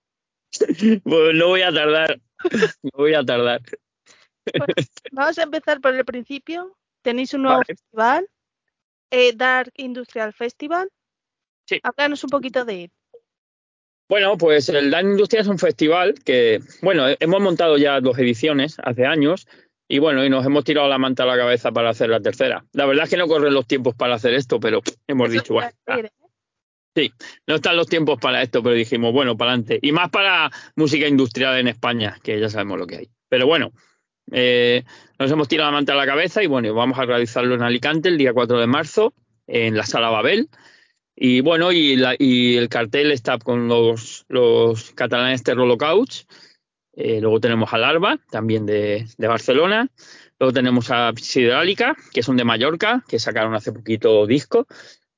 Pues 1.03 1.35
no 1.35 1.47
voy 1.47 1.63
a 1.63 1.73
tardar, 1.73 2.21
no 2.81 2.91
voy 2.93 3.13
a 3.13 3.25
tardar. 3.25 3.61
Vamos 5.11 5.37
a 5.37 5.43
empezar 5.43 5.81
por 5.81 5.93
el 5.93 6.05
principio. 6.05 6.77
Tenéis 7.01 7.33
un 7.33 7.41
nuevo 7.41 7.57
Vale. 7.57 7.65
festival, 7.65 8.29
eh, 9.13 9.31
Dark 9.35 9.71
Industrial 9.77 10.33
Festival. 10.33 10.89
Sí. 11.65 11.79
Háblanos 11.83 12.23
un 12.23 12.31
poquito 12.31 12.65
de 12.65 12.85
él. 12.85 12.91
Bueno, 14.09 14.37
pues 14.37 14.67
el 14.69 14.89
Dan 14.89 15.11
Industria 15.11 15.41
es 15.41 15.47
un 15.47 15.59
festival 15.59 16.15
que, 16.25 16.59
bueno, 16.81 17.05
hemos 17.19 17.39
montado 17.39 17.77
ya 17.77 18.01
dos 18.01 18.17
ediciones 18.17 18.77
hace 18.83 19.05
años 19.05 19.47
y 19.87 19.99
bueno, 19.99 20.25
y 20.25 20.29
nos 20.29 20.45
hemos 20.45 20.63
tirado 20.63 20.89
la 20.89 20.97
manta 20.97 21.23
a 21.23 21.25
la 21.27 21.37
cabeza 21.37 21.71
para 21.71 21.91
hacer 21.91 22.09
la 22.09 22.21
tercera. 22.21 22.65
La 22.73 22.87
verdad 22.87 23.03
es 23.03 23.11
que 23.11 23.17
no 23.17 23.27
corren 23.27 23.53
los 23.53 23.67
tiempos 23.67 23.95
para 23.95 24.15
hacer 24.15 24.33
esto, 24.33 24.59
pero 24.59 24.81
hemos 25.07 25.29
Eso 25.29 25.33
dicho, 25.33 25.43
te 25.43 25.53
iba 25.53 25.61
bueno, 25.61 25.77
a 25.85 25.95
decir, 25.95 26.11
¿eh? 26.95 27.11
no 27.47 27.55
están 27.55 27.77
los 27.77 27.87
tiempos 27.87 28.19
para 28.19 28.41
esto, 28.41 28.63
pero 28.63 28.75
dijimos, 28.75 29.13
bueno, 29.13 29.37
para 29.37 29.51
adelante. 29.51 29.79
Y 29.81 29.91
más 29.91 30.09
para 30.09 30.51
música 30.75 31.07
industrial 31.07 31.59
en 31.59 31.67
España, 31.67 32.17
que 32.23 32.39
ya 32.39 32.49
sabemos 32.49 32.79
lo 32.79 32.87
que 32.87 32.97
hay. 32.97 33.09
Pero 33.29 33.45
bueno, 33.45 33.73
eh, 34.31 34.83
nos 35.23 35.31
hemos 35.31 35.47
tirado 35.47 35.71
la 35.71 35.77
manta 35.77 35.93
a 35.93 35.95
la 35.95 36.05
cabeza 36.05 36.43
y 36.43 36.47
bueno, 36.47 36.73
vamos 36.73 36.99
a 36.99 37.05
realizarlo 37.05 37.55
en 37.55 37.61
Alicante 37.63 38.09
el 38.09 38.17
día 38.17 38.33
4 38.33 38.59
de 38.59 38.67
marzo, 38.67 39.13
en 39.47 39.77
la 39.77 39.85
Sala 39.85 40.09
Babel. 40.09 40.49
Y 41.15 41.39
bueno, 41.41 41.71
y, 41.71 41.95
la- 41.95 42.15
y 42.19 42.57
el 42.57 42.67
cartel 42.69 43.11
está 43.11 43.37
con 43.37 43.67
los, 43.67 44.25
los 44.27 44.91
catalanes 44.91 45.43
Terror 45.43 45.77
Couch. 45.77 46.23
Eh, 46.95 47.21
luego 47.21 47.39
tenemos 47.39 47.73
a 47.73 47.77
Larva, 47.77 48.19
también 48.29 48.65
de, 48.65 49.05
de 49.17 49.27
Barcelona. 49.27 49.89
Luego 50.39 50.51
tenemos 50.53 50.91
a 50.91 51.13
Siderálica, 51.15 51.95
que 52.13 52.21
son 52.23 52.35
de 52.35 52.43
Mallorca, 52.43 53.03
que 53.07 53.17
sacaron 53.19 53.53
hace 53.55 53.71
poquito 53.71 54.27
disco. 54.27 54.67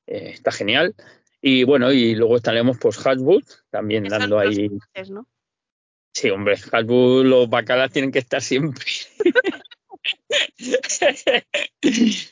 Eh, 0.06 0.32
está 0.34 0.52
genial. 0.52 0.94
Y 1.42 1.64
bueno, 1.64 1.92
y 1.92 2.14
luego 2.16 2.36
estaremos 2.38 2.78
pues 2.78 2.98
Hatchwood, 2.98 3.44
también 3.72 4.04
dando 4.04 4.38
ahí. 4.38 4.70
¿no? 5.10 5.28
Sí, 6.14 6.30
hombre, 6.30 6.58
Hatchwood, 6.58 7.26
los 7.26 7.50
bacalas 7.50 7.92
tienen 7.92 8.12
que 8.12 8.20
estar 8.20 8.42
siempre. 8.42 8.86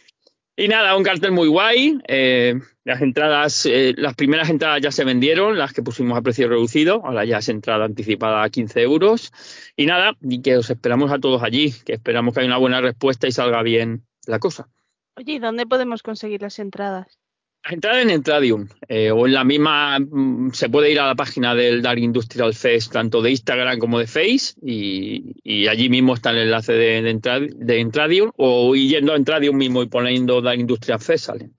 y 0.56 0.68
nada, 0.68 0.96
un 0.96 1.04
cartel 1.04 1.32
muy 1.32 1.48
guay. 1.48 2.00
eh, 2.08 2.56
las 2.84 3.02
entradas, 3.02 3.66
eh, 3.66 3.94
las 3.98 4.16
primeras 4.16 4.50
entradas 4.50 4.82
ya 4.82 4.92
se 4.92 5.06
vendieron, 5.06 5.58
las 5.58 5.74
que 5.74 5.84
pusimos 5.84 6.18
a 6.18 6.22
precio 6.22 6.50
reducido. 6.50 7.02
Ahora 7.06 7.24
ya 7.26 7.38
es 7.38 7.50
entrada 7.50 7.86
anticipada 7.86 8.44
a 8.44 8.50
15 8.50 8.82
euros. 8.82 9.32
Y 9.78 9.86
nada, 9.86 10.18
y 10.22 10.42
que 10.42 10.58
os 10.58 10.70
esperamos 10.70 11.12
a 11.12 11.20
todos 11.20 11.44
allí, 11.44 11.74
que 11.86 11.94
esperamos 11.94 12.34
que 12.34 12.42
haya 12.42 12.48
una 12.48 12.58
buena 12.58 12.82
respuesta 12.82 13.28
y 13.28 13.32
salga 13.32 13.63
bien 13.63 14.06
la 14.28 14.39
cosa. 14.39 14.70
Oye, 15.16 15.34
¿y 15.34 15.39
dónde 15.39 15.66
podemos 15.66 16.04
conseguir 16.04 16.42
las 16.42 16.60
entradas? 16.60 17.22
Entradas 17.69 18.04
en 18.04 18.10
Entradium 18.10 18.67
eh, 18.89 19.12
o 19.12 19.26
en 19.26 19.34
la 19.34 19.43
misma, 19.45 19.97
mm, 19.99 20.52
se 20.52 20.69
puede 20.69 20.91
ir 20.91 20.99
a 20.99 21.08
la 21.08 21.15
página 21.15 21.56
del 21.56 21.82
Dark 21.82 21.99
Industrial 21.99 22.54
Fest, 22.54 22.91
tanto 22.91 23.21
de 23.21 23.32
Instagram 23.32 23.80
como 23.80 23.99
de 23.99 24.08
Face, 24.08 24.56
y, 24.62 25.36
y 25.43 25.67
allí 25.67 25.89
mismo 25.89 26.13
está 26.13 26.32
el 26.32 26.39
enlace 26.39 26.73
de, 26.73 27.02
de, 27.02 27.49
de 27.56 27.80
Entradium, 27.80 28.32
o 28.36 28.76
yendo 28.76 29.13
a 29.13 29.15
Entradium 29.15 29.56
mismo 29.56 29.82
y 29.82 29.88
poniendo 29.88 30.41
Dark 30.41 30.60
Industrial 30.60 30.99
Fest, 30.99 31.26
sale. 31.26 31.52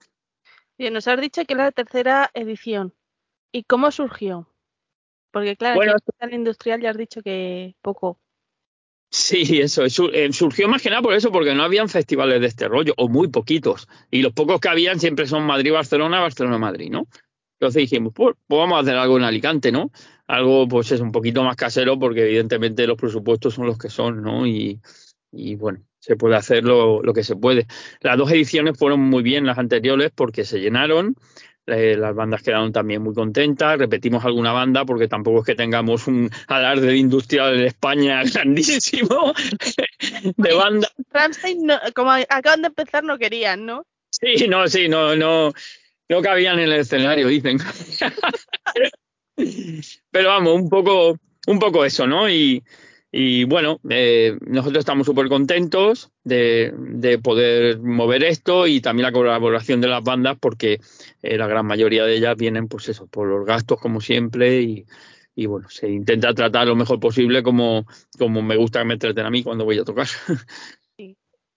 Bien, 0.77 0.93
nos 0.93 1.09
has 1.09 1.21
dicho 1.21 1.45
que 1.45 1.55
era 1.55 1.64
la 1.64 1.73
tercera 1.73 2.31
edición. 2.35 2.93
¿Y 3.53 3.62
cómo 3.62 3.90
surgió? 3.90 4.49
Porque 5.31 5.57
claro, 5.57 5.77
Bueno, 5.77 5.95
en 6.21 6.29
el 6.29 6.35
industrial 6.35 6.81
ya 6.81 6.90
has 6.90 6.97
dicho 6.97 7.23
que 7.23 7.77
poco. 7.81 8.19
Sí, 9.16 9.61
eso, 9.61 9.85
eh, 10.12 10.33
surgió 10.33 10.68
más 10.68 10.83
que 10.83 10.90
nada 10.90 11.00
por 11.00 11.14
eso, 11.14 11.31
porque 11.31 11.55
no 11.55 11.62
habían 11.62 11.88
festivales 11.88 12.40
de 12.40 12.48
este 12.48 12.66
rollo, 12.66 12.94
o 12.96 13.09
muy 13.09 13.29
poquitos, 13.29 13.87
y 14.11 14.22
los 14.22 14.33
pocos 14.33 14.59
que 14.59 14.68
habían 14.68 14.98
siempre 14.98 15.29
son 15.29 15.46
Madrid-Barcelona, 15.46 16.20
Barcelona-Madrid, 16.20 16.90
¿no? 16.90 17.07
Entonces 17.61 17.83
dijimos, 17.83 18.12
pues, 18.12 18.35
pues 18.48 18.59
vamos 18.59 18.77
a 18.77 18.81
hacer 18.81 18.96
algo 18.96 19.16
en 19.16 19.22
Alicante, 19.22 19.70
¿no? 19.70 19.92
Algo, 20.27 20.66
pues 20.66 20.90
es 20.90 21.00
un 21.00 21.12
poquito 21.12 21.44
más 21.44 21.55
casero, 21.55 21.96
porque 21.96 22.22
evidentemente 22.24 22.88
los 22.88 22.96
presupuestos 22.96 23.55
son 23.55 23.66
los 23.66 23.79
que 23.79 23.88
son, 23.88 24.20
¿no? 24.20 24.48
Y, 24.48 24.81
y 25.31 25.55
bueno, 25.55 25.85
se 26.00 26.16
puede 26.16 26.35
hacer 26.35 26.64
lo, 26.64 27.00
lo 27.00 27.12
que 27.12 27.22
se 27.22 27.37
puede. 27.37 27.68
Las 28.00 28.18
dos 28.18 28.33
ediciones 28.33 28.77
fueron 28.77 28.98
muy 28.98 29.22
bien, 29.22 29.46
las 29.46 29.59
anteriores, 29.59 30.11
porque 30.12 30.44
se 30.44 30.59
llenaron, 30.59 31.14
eh, 31.66 31.96
las 31.96 32.14
bandas 32.14 32.42
quedaron 32.42 32.72
también 32.72 33.03
muy 33.03 33.14
contentas, 33.14 33.79
repetimos 33.79 34.24
alguna 34.24 34.53
banda, 34.53 34.85
porque 34.85 35.09
tampoco 35.09 35.40
es 35.40 35.46
que 35.46 35.55
tengamos 35.55 36.07
un 36.07 36.31
alarde 36.46 36.88
de 36.88 36.96
industrial 36.96 37.55
en 37.55 37.66
España 37.66 38.22
grandísimo 38.35 39.33
de 40.37 40.55
banda. 40.55 40.88
Rammstein, 41.11 41.66
no- 41.66 41.81
como 41.94 42.11
acaban 42.12 42.62
de 42.62 42.68
empezar, 42.68 43.05
no 43.05 43.18
querían, 43.18 43.64
¿no? 43.66 43.87
Sí, 44.11 44.46
no, 44.48 44.68
sí, 44.68 44.88
no, 44.88 45.16
no, 45.16 45.53
no 46.09 46.22
cabían 46.22 46.59
en 46.59 46.66
el 46.70 46.81
escenario, 46.81 47.29
dicen. 47.29 47.59
Pero 50.11 50.29
vamos, 50.29 50.55
un 50.55 50.68
poco, 50.68 51.18
un 51.46 51.59
poco 51.59 51.85
eso, 51.85 52.07
¿no? 52.07 52.29
Y, 52.29 52.62
y 53.16 53.44
bueno, 53.44 53.79
eh, 53.90 54.37
nosotros 54.44 54.81
estamos 54.81 55.07
súper 55.07 55.29
contentos 55.29 56.11
de, 56.24 56.74
de 56.77 57.20
poder 57.20 57.79
mover 57.79 58.24
esto 58.24 58.66
y 58.66 58.81
también 58.81 59.05
la 59.05 59.12
colaboración 59.12 59.81
de 59.81 59.87
las 59.87 60.03
bandas 60.03 60.37
porque 60.40 60.81
eh, 61.22 61.38
la 61.38 61.46
gran 61.46 61.64
mayoría 61.64 62.05
de 62.05 62.16
ellas 62.16 62.37
vienen, 62.37 62.66
pues 62.66 62.88
eso, 62.88 63.07
por 63.07 63.29
los 63.29 63.46
gastos 63.46 63.81
como 63.81 64.00
siempre 64.00 64.62
y, 64.62 64.85
y 65.37 65.46
bueno, 65.46 65.68
se 65.70 65.88
intenta 65.88 66.35
tratar 66.35 66.66
lo 66.66 66.74
mejor 66.74 66.98
posible 66.98 67.44
como, 67.44 67.87
como 68.18 68.42
me 68.42 68.57
gusta 68.57 68.81
que 68.81 68.87
me 68.87 68.98
traten 68.98 69.27
a 69.27 69.31
mí 69.31 69.44
cuando 69.44 69.64
voy 69.64 69.79
a 69.79 69.85
tocar. 69.85 70.09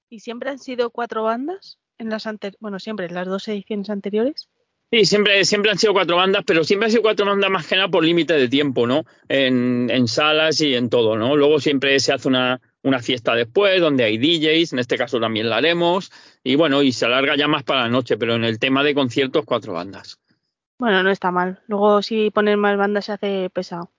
¿Y 0.09 0.19
siempre 0.19 0.51
han 0.51 0.59
sido 0.59 0.91
cuatro 0.91 1.23
bandas? 1.23 1.79
En 1.97 2.09
las 2.09 2.29
bueno, 2.59 2.77
siempre, 2.77 3.07
en 3.07 3.15
las 3.15 3.25
dos 3.25 3.47
ediciones 3.47 3.89
anteriores. 3.89 4.47
Sí, 4.89 5.03
siempre, 5.03 5.43
siempre 5.43 5.71
han 5.71 5.77
sido 5.77 5.91
cuatro 5.91 6.15
bandas, 6.15 6.43
pero 6.45 6.63
siempre 6.63 6.85
han 6.85 6.91
sido 6.91 7.03
cuatro 7.03 7.25
bandas 7.25 7.49
más 7.51 7.67
que 7.67 7.75
nada 7.75 7.89
por 7.89 8.05
límite 8.05 8.33
de 8.35 8.47
tiempo, 8.47 8.87
¿no? 8.87 9.03
En, 9.27 9.89
en 9.91 10.07
salas 10.07 10.61
y 10.61 10.75
en 10.75 10.89
todo, 10.89 11.17
¿no? 11.17 11.35
Luego 11.35 11.59
siempre 11.59 11.99
se 11.99 12.13
hace 12.13 12.29
una, 12.29 12.61
una 12.83 12.99
fiesta 13.01 13.35
después, 13.35 13.81
donde 13.81 14.05
hay 14.05 14.17
DJs, 14.17 14.71
en 14.73 14.79
este 14.79 14.97
caso 14.97 15.19
también 15.19 15.49
la 15.49 15.57
haremos, 15.57 16.09
y 16.41 16.55
bueno, 16.55 16.83
y 16.83 16.93
se 16.93 17.05
alarga 17.05 17.35
ya 17.35 17.49
más 17.49 17.63
para 17.63 17.81
la 17.81 17.89
noche, 17.89 18.15
pero 18.17 18.35
en 18.35 18.45
el 18.45 18.59
tema 18.59 18.81
de 18.81 18.95
conciertos, 18.95 19.43
cuatro 19.43 19.73
bandas. 19.73 20.19
Bueno, 20.79 21.03
no 21.03 21.09
está 21.09 21.31
mal. 21.31 21.59
Luego, 21.67 22.01
si 22.01 22.31
ponen 22.31 22.57
más 22.59 22.77
bandas, 22.77 23.05
se 23.05 23.11
hace 23.11 23.49
pesado. 23.49 23.91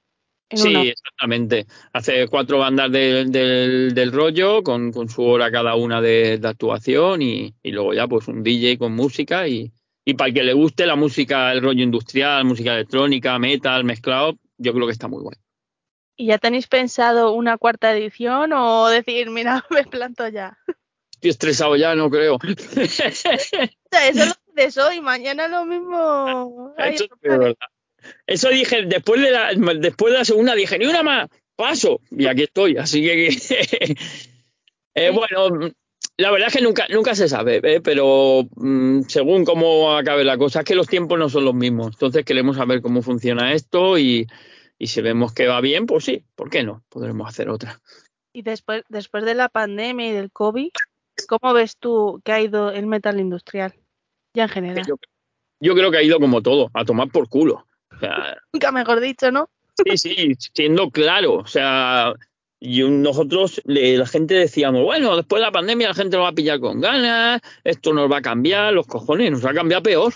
Sí, 0.50 0.68
una- 0.74 0.82
exactamente. 0.84 1.66
Hace 1.92 2.26
cuatro 2.28 2.60
bandas 2.60 2.90
de- 2.90 3.26
del- 3.26 3.92
del 3.94 4.12
rollo, 4.12 4.62
con, 4.62 4.90
con 4.92 5.10
su 5.10 5.22
hora 5.22 5.50
cada 5.50 5.74
una 5.74 6.00
de, 6.00 6.38
de 6.38 6.48
actuación, 6.48 7.20
y, 7.20 7.54
y 7.62 7.72
luego 7.72 7.92
ya 7.92 8.08
pues 8.08 8.26
un 8.28 8.42
DJ 8.42 8.78
con 8.78 8.94
música 8.94 9.46
y, 9.46 9.70
y 10.08 10.14
para 10.14 10.28
el 10.28 10.34
que 10.34 10.42
le 10.42 10.54
guste 10.54 10.86
la 10.86 10.96
música, 10.96 11.52
el 11.52 11.60
rollo 11.60 11.82
industrial, 11.82 12.42
música 12.46 12.72
electrónica, 12.72 13.38
metal, 13.38 13.84
mezclado, 13.84 14.38
yo 14.56 14.72
creo 14.72 14.86
que 14.86 14.92
está 14.92 15.06
muy 15.06 15.22
bueno. 15.22 15.38
¿Y 16.16 16.28
ya 16.28 16.38
tenéis 16.38 16.66
pensado 16.66 17.32
una 17.32 17.58
cuarta 17.58 17.94
edición 17.94 18.54
o 18.54 18.88
decir, 18.88 19.28
mira, 19.28 19.66
me 19.70 19.84
planto 19.84 20.26
ya? 20.26 20.56
Estoy 21.12 21.28
estresado 21.28 21.76
ya, 21.76 21.94
no 21.94 22.08
creo. 22.08 22.38
O 22.42 22.86
sea, 22.86 24.08
eso 24.08 24.24
lo 24.24 24.32
dices 24.56 24.78
hoy, 24.78 25.02
mañana 25.02 25.46
lo 25.46 25.66
mismo. 25.66 26.74
Es. 26.78 27.06
Eso 28.26 28.48
dije, 28.48 28.86
después 28.86 29.20
de, 29.20 29.30
la, 29.30 29.52
después 29.74 30.14
de 30.14 30.20
la 30.20 30.24
segunda 30.24 30.54
dije, 30.54 30.78
ni 30.78 30.86
una 30.86 31.02
más, 31.02 31.28
paso, 31.54 32.00
y 32.10 32.26
aquí 32.28 32.44
estoy. 32.44 32.78
Así 32.78 33.02
que, 33.02 33.28
eh, 34.94 35.10
bueno, 35.10 35.70
la 36.18 36.32
verdad 36.32 36.48
es 36.48 36.54
que 36.54 36.62
nunca, 36.62 36.86
nunca 36.90 37.14
se 37.14 37.28
sabe, 37.28 37.60
¿eh? 37.62 37.80
pero 37.80 38.42
mm, 38.56 39.02
según 39.02 39.44
cómo 39.44 39.96
acabe 39.96 40.24
la 40.24 40.36
cosa, 40.36 40.60
es 40.60 40.64
que 40.64 40.74
los 40.74 40.88
tiempos 40.88 41.16
no 41.16 41.28
son 41.28 41.44
los 41.44 41.54
mismos. 41.54 41.92
Entonces 41.92 42.24
queremos 42.24 42.56
saber 42.56 42.82
cómo 42.82 43.02
funciona 43.02 43.52
esto 43.52 43.96
y, 43.98 44.26
y 44.78 44.88
si 44.88 45.00
vemos 45.00 45.32
que 45.32 45.46
va 45.46 45.60
bien, 45.60 45.86
pues 45.86 46.04
sí, 46.04 46.24
¿por 46.34 46.50
qué 46.50 46.64
no? 46.64 46.82
Podremos 46.88 47.28
hacer 47.28 47.48
otra. 47.48 47.80
Y 48.32 48.42
después, 48.42 48.82
después 48.88 49.24
de 49.24 49.34
la 49.34 49.48
pandemia 49.48 50.08
y 50.08 50.12
del 50.12 50.32
COVID, 50.32 50.70
¿cómo 51.28 51.54
ves 51.54 51.76
tú 51.76 52.20
que 52.24 52.32
ha 52.32 52.40
ido 52.40 52.72
el 52.72 52.86
metal 52.86 53.20
industrial? 53.20 53.74
Ya 54.34 54.44
en 54.44 54.48
general. 54.48 54.86
Yo, 54.86 54.96
yo 55.60 55.74
creo 55.74 55.92
que 55.92 55.98
ha 55.98 56.02
ido 56.02 56.18
como 56.18 56.42
todo, 56.42 56.68
a 56.74 56.84
tomar 56.84 57.10
por 57.10 57.28
culo. 57.28 57.64
O 57.94 57.98
sea, 58.00 58.36
Nunca 58.52 58.72
mejor 58.72 58.98
dicho, 58.98 59.30
¿no? 59.30 59.48
Sí, 59.84 59.96
sí, 59.96 60.34
siendo 60.52 60.90
claro. 60.90 61.34
O 61.34 61.46
sea, 61.46 62.12
y 62.60 62.82
nosotros, 62.82 63.62
la 63.64 64.06
gente 64.06 64.34
decíamos, 64.34 64.82
bueno, 64.82 65.16
después 65.16 65.40
de 65.40 65.46
la 65.46 65.52
pandemia 65.52 65.88
la 65.88 65.94
gente 65.94 66.16
lo 66.16 66.24
va 66.24 66.30
a 66.30 66.34
pillar 66.34 66.58
con 66.58 66.80
ganas, 66.80 67.40
esto 67.62 67.92
nos 67.92 68.10
va 68.10 68.18
a 68.18 68.22
cambiar, 68.22 68.72
los 68.72 68.86
cojones, 68.86 69.30
nos 69.30 69.44
va 69.44 69.50
a 69.50 69.54
cambiar 69.54 69.82
peor. 69.82 70.14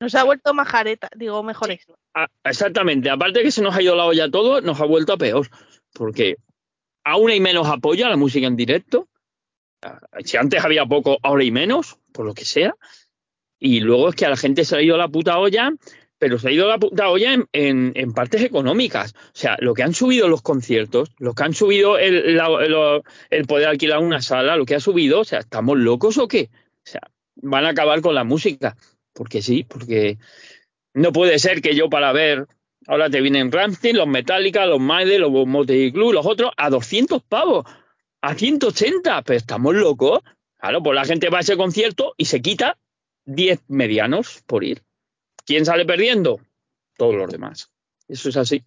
Nos 0.00 0.14
ha 0.14 0.24
vuelto 0.24 0.54
majareta, 0.54 1.10
digo, 1.14 1.42
mejores. 1.42 1.86
Ah, 2.14 2.28
exactamente, 2.44 3.10
aparte 3.10 3.40
de 3.40 3.44
que 3.44 3.50
se 3.50 3.62
nos 3.62 3.74
ha 3.74 3.82
ido 3.82 3.94
la 3.94 4.06
olla 4.06 4.30
todo, 4.30 4.60
nos 4.62 4.80
ha 4.80 4.84
vuelto 4.84 5.12
a 5.12 5.18
peor. 5.18 5.48
Porque 5.92 6.36
aún 7.04 7.30
hay 7.30 7.40
menos 7.40 7.66
apoyo 7.66 8.06
a 8.06 8.10
la 8.10 8.16
música 8.16 8.46
en 8.46 8.56
directo. 8.56 9.08
Si 10.24 10.36
antes 10.36 10.64
había 10.64 10.86
poco, 10.86 11.18
ahora 11.22 11.42
hay 11.42 11.50
menos, 11.50 11.98
por 12.12 12.26
lo 12.26 12.34
que 12.34 12.44
sea. 12.44 12.74
Y 13.58 13.80
luego 13.80 14.08
es 14.08 14.14
que 14.14 14.26
a 14.26 14.30
la 14.30 14.36
gente 14.36 14.64
se 14.64 14.76
ha 14.76 14.82
ido 14.82 14.96
la 14.96 15.08
puta 15.08 15.38
olla, 15.38 15.70
pero 16.18 16.38
se 16.38 16.48
ha 16.48 16.52
ido 16.52 16.68
la 16.68 16.78
puta 16.78 17.08
olla 17.08 17.36
en, 17.52 18.12
partes 18.14 18.42
económicas. 18.42 19.14
O 19.14 19.30
sea, 19.34 19.56
lo 19.60 19.74
que 19.74 19.82
han 19.82 19.94
subido 19.94 20.28
los 20.28 20.42
conciertos, 20.42 21.10
lo 21.18 21.34
que 21.34 21.42
han 21.42 21.54
subido 21.54 21.98
el, 21.98 22.40
poder 23.46 23.68
alquilar 23.68 23.98
una 23.98 24.22
sala, 24.22 24.56
lo 24.56 24.64
que 24.64 24.74
ha 24.74 24.80
subido, 24.80 25.20
o 25.20 25.24
sea, 25.24 25.40
¿estamos 25.40 25.78
locos 25.78 26.18
o 26.18 26.28
qué? 26.28 26.50
O 26.52 26.90
sea, 26.90 27.02
van 27.36 27.66
a 27.66 27.70
acabar 27.70 28.00
con 28.00 28.14
la 28.14 28.24
música. 28.24 28.76
Porque 29.12 29.42
sí, 29.42 29.64
porque 29.64 30.18
no 30.94 31.12
puede 31.12 31.38
ser 31.38 31.62
que 31.62 31.74
yo 31.74 31.88
para 31.88 32.12
ver, 32.12 32.46
ahora 32.86 33.10
te 33.10 33.20
vienen 33.20 33.52
Rammstein, 33.52 33.96
los 33.96 34.08
Metallica, 34.08 34.66
los 34.66 34.80
Maiden, 34.80 35.22
los 35.22 35.46
Motley 35.46 35.92
Crue, 35.92 36.12
los 36.12 36.26
otros, 36.26 36.52
a 36.56 36.70
200 36.70 37.22
pavos, 37.22 37.64
a 38.20 38.34
180, 38.34 39.22
pero 39.22 39.36
estamos 39.36 39.74
locos. 39.74 40.20
Claro, 40.58 40.82
pues 40.82 40.94
la 40.94 41.04
gente 41.04 41.28
va 41.28 41.38
a 41.38 41.40
ese 41.42 41.56
concierto 41.56 42.14
y 42.16 42.26
se 42.26 42.40
quita 42.40 42.78
10 43.26 43.64
medianos 43.68 44.42
por 44.46 44.64
ir. 44.64 44.85
¿Quién 45.46 45.64
sale 45.64 45.86
perdiendo? 45.86 46.40
Todos 46.98 47.14
los 47.14 47.30
demás. 47.30 47.70
Eso 48.08 48.28
es 48.28 48.36
así. 48.36 48.62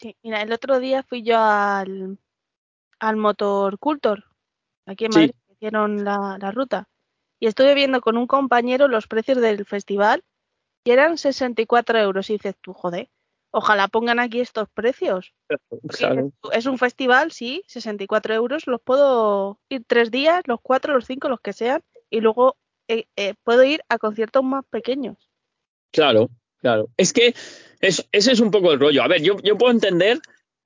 Sí, 0.00 0.16
mira, 0.22 0.42
el 0.42 0.52
otro 0.52 0.78
día 0.78 1.02
fui 1.02 1.22
yo 1.22 1.38
al, 1.38 2.18
al 2.98 3.16
Motor 3.16 3.78
Cultor, 3.78 4.24
aquí 4.86 5.04
en 5.06 5.12
Sí. 5.12 5.18
Madrid, 5.18 5.34
que 5.46 5.52
hicieron 5.54 6.04
la, 6.04 6.38
la 6.40 6.50
ruta. 6.50 6.88
Y 7.40 7.46
estuve 7.46 7.74
viendo 7.74 8.00
con 8.00 8.16
un 8.16 8.26
compañero 8.26 8.88
los 8.88 9.06
precios 9.06 9.38
del 9.40 9.64
festival 9.64 10.24
y 10.84 10.90
eran 10.92 11.18
64 11.18 11.98
euros. 11.98 12.30
Y 12.30 12.34
dices 12.34 12.54
tú, 12.60 12.72
joder, 12.72 13.10
ojalá 13.50 13.88
pongan 13.88 14.18
aquí 14.20 14.40
estos 14.40 14.68
precios. 14.70 15.34
Claro. 15.88 16.32
Es 16.52 16.66
un 16.66 16.78
festival, 16.78 17.32
sí, 17.32 17.62
64 17.66 18.34
euros. 18.34 18.66
Los 18.66 18.80
puedo 18.80 19.60
ir 19.68 19.84
tres 19.86 20.10
días, 20.10 20.42
los 20.46 20.60
cuatro, 20.62 20.94
los 20.94 21.06
cinco, 21.06 21.28
los 21.28 21.40
que 21.40 21.52
sean. 21.52 21.82
Y 22.10 22.20
luego 22.20 22.56
eh, 22.88 23.06
eh, 23.16 23.34
puedo 23.42 23.62
ir 23.64 23.82
a 23.88 23.98
conciertos 23.98 24.42
más 24.44 24.64
pequeños. 24.70 25.27
Claro, 25.92 26.30
claro. 26.60 26.88
Es 26.96 27.12
que 27.12 27.34
es- 27.80 28.06
ese 28.12 28.32
es 28.32 28.40
un 28.40 28.50
poco 28.50 28.72
el 28.72 28.80
rollo. 28.80 29.02
A 29.02 29.08
ver, 29.08 29.22
yo, 29.22 29.36
yo 29.42 29.56
puedo 29.56 29.72
entender 29.72 30.18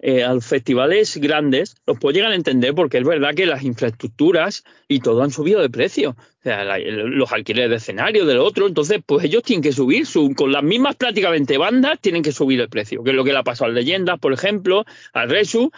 eh, 0.04 0.24
a 0.24 0.34
los 0.34 0.44
festivales 0.44 1.16
grandes, 1.18 1.76
los 1.86 1.96
puedo 1.98 2.12
llegar 2.12 2.32
a 2.32 2.34
entender 2.34 2.74
porque 2.74 2.98
es 2.98 3.04
verdad 3.04 3.34
que 3.36 3.46
las 3.46 3.62
infraestructuras 3.62 4.64
y 4.88 4.98
todo 4.98 5.22
han 5.22 5.30
subido 5.30 5.60
de 5.60 5.70
precio. 5.70 6.16
O 6.40 6.42
sea, 6.42 6.76
los 6.78 7.30
alquileres 7.30 7.70
de 7.70 7.76
escenario, 7.76 8.26
del 8.26 8.38
otro, 8.38 8.66
entonces 8.66 9.00
pues 9.06 9.24
ellos 9.24 9.44
tienen 9.44 9.62
que 9.62 9.70
subir, 9.70 10.04
su, 10.06 10.34
con 10.34 10.50
las 10.50 10.64
mismas 10.64 10.96
prácticamente 10.96 11.56
bandas, 11.56 12.00
tienen 12.00 12.24
que 12.24 12.32
subir 12.32 12.60
el 12.60 12.68
precio, 12.68 13.04
que 13.04 13.10
es 13.10 13.16
lo 13.16 13.22
que 13.22 13.30
le 13.32 13.38
ha 13.38 13.44
pasado 13.44 13.70
a 13.70 13.74
Leyendas, 13.74 14.18
por 14.18 14.32
ejemplo, 14.32 14.84
al 15.12 15.30
Resu. 15.30 15.70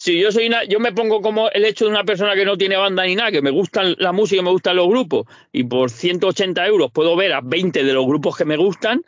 Si 0.00 0.18
yo 0.18 0.32
soy 0.32 0.46
una, 0.46 0.64
yo 0.64 0.80
me 0.80 0.94
pongo 0.94 1.20
como 1.20 1.50
el 1.50 1.66
hecho 1.66 1.84
de 1.84 1.90
una 1.90 2.04
persona 2.04 2.34
que 2.34 2.46
no 2.46 2.56
tiene 2.56 2.78
banda 2.78 3.04
ni 3.04 3.16
nada, 3.16 3.30
que 3.30 3.42
me 3.42 3.50
gustan 3.50 3.94
la 3.98 4.12
música, 4.12 4.40
me 4.40 4.50
gustan 4.50 4.76
los 4.76 4.88
grupos, 4.88 5.26
y 5.52 5.64
por 5.64 5.90
180 5.90 6.66
euros 6.66 6.90
puedo 6.90 7.14
ver 7.16 7.34
a 7.34 7.42
20 7.42 7.84
de 7.84 7.92
los 7.92 8.06
grupos 8.06 8.34
que 8.34 8.46
me 8.46 8.56
gustan, 8.56 9.04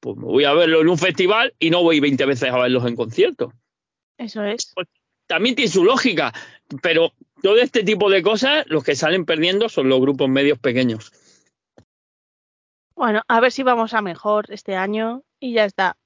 pues 0.00 0.16
me 0.16 0.24
voy 0.24 0.42
a 0.42 0.52
verlo 0.52 0.80
en 0.80 0.88
un 0.88 0.98
festival 0.98 1.54
y 1.60 1.70
no 1.70 1.84
voy 1.84 2.00
20 2.00 2.26
veces 2.26 2.50
a 2.50 2.58
verlos 2.58 2.84
en 2.86 2.96
concierto. 2.96 3.52
Eso 4.18 4.42
es. 4.42 4.74
También 5.28 5.54
tiene 5.54 5.70
su 5.70 5.84
lógica, 5.84 6.32
pero 6.82 7.12
todo 7.40 7.58
este 7.58 7.84
tipo 7.84 8.10
de 8.10 8.24
cosas, 8.24 8.64
los 8.66 8.82
que 8.82 8.96
salen 8.96 9.24
perdiendo 9.24 9.68
son 9.68 9.88
los 9.88 10.00
grupos 10.00 10.28
medios 10.28 10.58
pequeños. 10.58 11.12
Bueno, 12.96 13.22
a 13.28 13.38
ver 13.38 13.52
si 13.52 13.62
vamos 13.62 13.94
a 13.94 14.02
mejor 14.02 14.46
este 14.48 14.74
año 14.74 15.22
y 15.38 15.52
ya 15.52 15.66
está. 15.66 15.96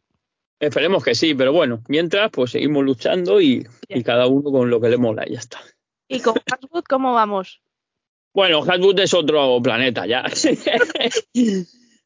Esperemos 0.58 1.04
que 1.04 1.14
sí, 1.14 1.34
pero 1.34 1.52
bueno, 1.52 1.82
mientras 1.88 2.30
pues 2.30 2.52
seguimos 2.52 2.84
luchando 2.84 3.40
y, 3.40 3.66
y 3.88 4.02
cada 4.02 4.26
uno 4.26 4.50
con 4.50 4.70
lo 4.70 4.80
que 4.80 4.88
le 4.88 4.96
mola 4.96 5.24
y 5.26 5.32
ya 5.32 5.38
está. 5.38 5.60
¿Y 6.08 6.20
con 6.20 6.34
Haswood 6.34 6.84
cómo 6.84 7.12
vamos? 7.12 7.60
Bueno, 8.32 8.62
Haswood 8.62 9.00
es 9.00 9.12
otro 9.14 9.60
planeta 9.62 10.06
ya. 10.06 10.24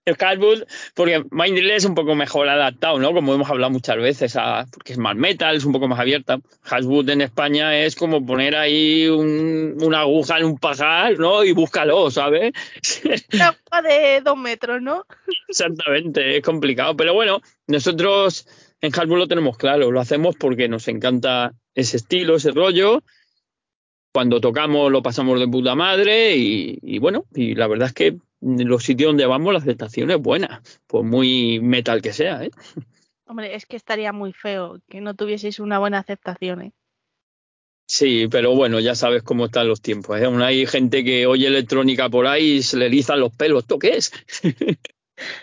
El 0.06 0.16
Haswood, 0.18 0.62
porque 0.94 1.22
Mindrill 1.30 1.70
es 1.72 1.84
un 1.84 1.94
poco 1.94 2.14
mejor 2.14 2.48
adaptado, 2.48 2.98
¿no? 2.98 3.12
Como 3.12 3.34
hemos 3.34 3.50
hablado 3.50 3.70
muchas 3.70 3.96
veces, 3.98 4.34
a- 4.34 4.66
porque 4.72 4.92
es 4.92 4.98
más 4.98 5.14
metal, 5.14 5.54
es 5.56 5.64
un 5.64 5.72
poco 5.72 5.88
más 5.88 6.00
abierta. 6.00 6.40
Haswood 6.62 7.10
en 7.10 7.20
España 7.20 7.76
es 7.84 7.94
como 7.96 8.24
poner 8.24 8.56
ahí 8.56 9.06
un- 9.08 9.76
una 9.82 10.00
aguja 10.00 10.38
en 10.38 10.46
un 10.46 10.58
pajar, 10.58 11.18
¿no? 11.18 11.44
Y 11.44 11.52
búscalo, 11.52 12.10
¿sabes? 12.10 12.52
Una 13.34 13.48
aguja 13.48 13.82
de 13.82 14.20
dos 14.22 14.38
metros, 14.38 14.80
¿no? 14.80 15.04
Exactamente, 15.48 16.38
es 16.38 16.42
complicado. 16.42 16.96
Pero 16.96 17.12
bueno, 17.12 17.40
nosotros 17.66 18.46
en 18.80 18.92
Hasbro 18.94 19.16
lo 19.16 19.28
tenemos 19.28 19.58
claro, 19.58 19.90
lo 19.90 20.00
hacemos 20.00 20.34
porque 20.36 20.66
nos 20.68 20.88
encanta 20.88 21.52
ese 21.74 21.98
estilo, 21.98 22.36
ese 22.36 22.52
rollo. 22.52 23.02
Cuando 24.12 24.40
tocamos 24.40 24.90
lo 24.90 25.02
pasamos 25.02 25.38
de 25.38 25.46
puta 25.46 25.74
madre 25.74 26.34
y, 26.36 26.78
y 26.82 26.98
bueno, 26.98 27.26
y 27.34 27.54
la 27.54 27.68
verdad 27.68 27.88
es 27.88 27.94
que 27.94 28.16
los 28.40 28.84
sitios 28.84 29.08
donde 29.10 29.26
vamos 29.26 29.52
la 29.52 29.58
aceptación 29.58 30.10
es 30.10 30.18
buena, 30.18 30.62
pues 30.86 31.04
muy 31.04 31.60
metal 31.60 32.00
que 32.02 32.12
sea, 32.12 32.42
¿eh? 32.44 32.50
Hombre, 33.26 33.54
es 33.54 33.66
que 33.66 33.76
estaría 33.76 34.12
muy 34.12 34.32
feo 34.32 34.80
que 34.88 35.00
no 35.00 35.14
tuvieseis 35.14 35.60
una 35.60 35.78
buena 35.78 35.98
aceptación, 35.98 36.62
¿eh? 36.62 36.72
Sí, 37.86 38.28
pero 38.30 38.54
bueno, 38.54 38.78
ya 38.78 38.94
sabes 38.94 39.22
cómo 39.22 39.46
están 39.46 39.66
los 39.66 39.82
tiempos. 39.82 40.18
¿eh? 40.20 40.24
Aún 40.24 40.42
hay 40.42 40.64
gente 40.66 41.02
que 41.02 41.26
oye 41.26 41.48
electrónica 41.48 42.08
por 42.08 42.26
ahí 42.26 42.56
y 42.58 42.62
se 42.62 42.76
le 42.76 42.86
erizan 42.86 43.18
los 43.18 43.34
pelos. 43.34 43.64
¿Esto 43.64 43.78
qué 43.80 43.96
es? 43.96 44.12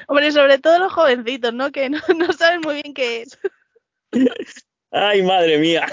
Hombre, 0.07 0.31
sobre 0.31 0.57
todo 0.57 0.79
los 0.79 0.93
jovencitos, 0.93 1.53
¿no? 1.53 1.71
Que 1.71 1.89
no, 1.89 1.99
no 2.17 2.31
saben 2.33 2.61
muy 2.61 2.81
bien 2.81 2.93
qué 2.93 3.23
es. 3.23 3.37
Ay, 4.91 5.21
madre 5.23 5.57
mía. 5.57 5.85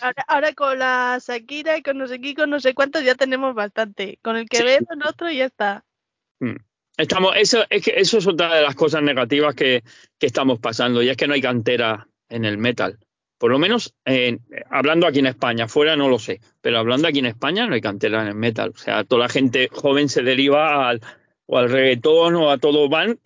Ahora, 0.00 0.24
ahora 0.26 0.52
con 0.54 0.78
la 0.78 1.18
Shakira 1.24 1.76
y 1.76 1.82
con 1.82 1.98
no 1.98 2.06
sé 2.06 2.18
qué, 2.20 2.34
con 2.34 2.48
no 2.48 2.58
sé 2.60 2.74
cuántos 2.74 3.04
ya 3.04 3.14
tenemos 3.14 3.54
bastante. 3.54 4.18
Con 4.22 4.36
el 4.36 4.48
que 4.48 4.58
Sí. 4.58 4.62
ve 4.64 4.76
el 4.76 5.06
otro 5.06 5.30
y 5.30 5.36
ya 5.36 5.44
está. 5.44 5.84
Estamos, 6.96 7.34
eso, 7.36 7.64
es 7.70 7.84
que 7.84 7.92
eso 7.96 8.18
es 8.18 8.26
otra 8.26 8.54
de 8.56 8.62
las 8.62 8.74
cosas 8.74 9.02
negativas 9.02 9.54
que, 9.54 9.82
que 10.18 10.26
estamos 10.26 10.58
pasando, 10.58 11.02
y 11.02 11.08
es 11.08 11.16
que 11.16 11.28
no 11.28 11.34
hay 11.34 11.40
cantera 11.40 12.08
en 12.28 12.44
el 12.44 12.58
metal. 12.58 12.98
Por 13.38 13.52
lo 13.52 13.58
menos 13.60 13.94
en- 14.04 14.40
hablando 14.68 15.06
aquí 15.06 15.20
en 15.20 15.26
España, 15.26 15.68
fuera 15.68 15.94
no 15.96 16.08
lo 16.08 16.18
sé, 16.18 16.40
pero 16.60 16.78
hablando 16.78 17.06
aquí 17.06 17.20
en 17.20 17.26
España 17.26 17.66
no 17.68 17.74
hay 17.74 17.80
cantera 17.80 18.22
en 18.22 18.28
el 18.28 18.34
metal. 18.34 18.72
O 18.74 18.78
sea, 18.78 19.04
toda 19.04 19.22
la 19.22 19.28
gente 19.28 19.68
joven 19.70 20.08
se 20.08 20.22
deriva 20.22 20.88
al, 20.88 21.00
o 21.46 21.58
al 21.58 21.70
reggaetón 21.70 22.34
o 22.34 22.50
a 22.50 22.58
todo, 22.58 22.88
van 22.88 23.20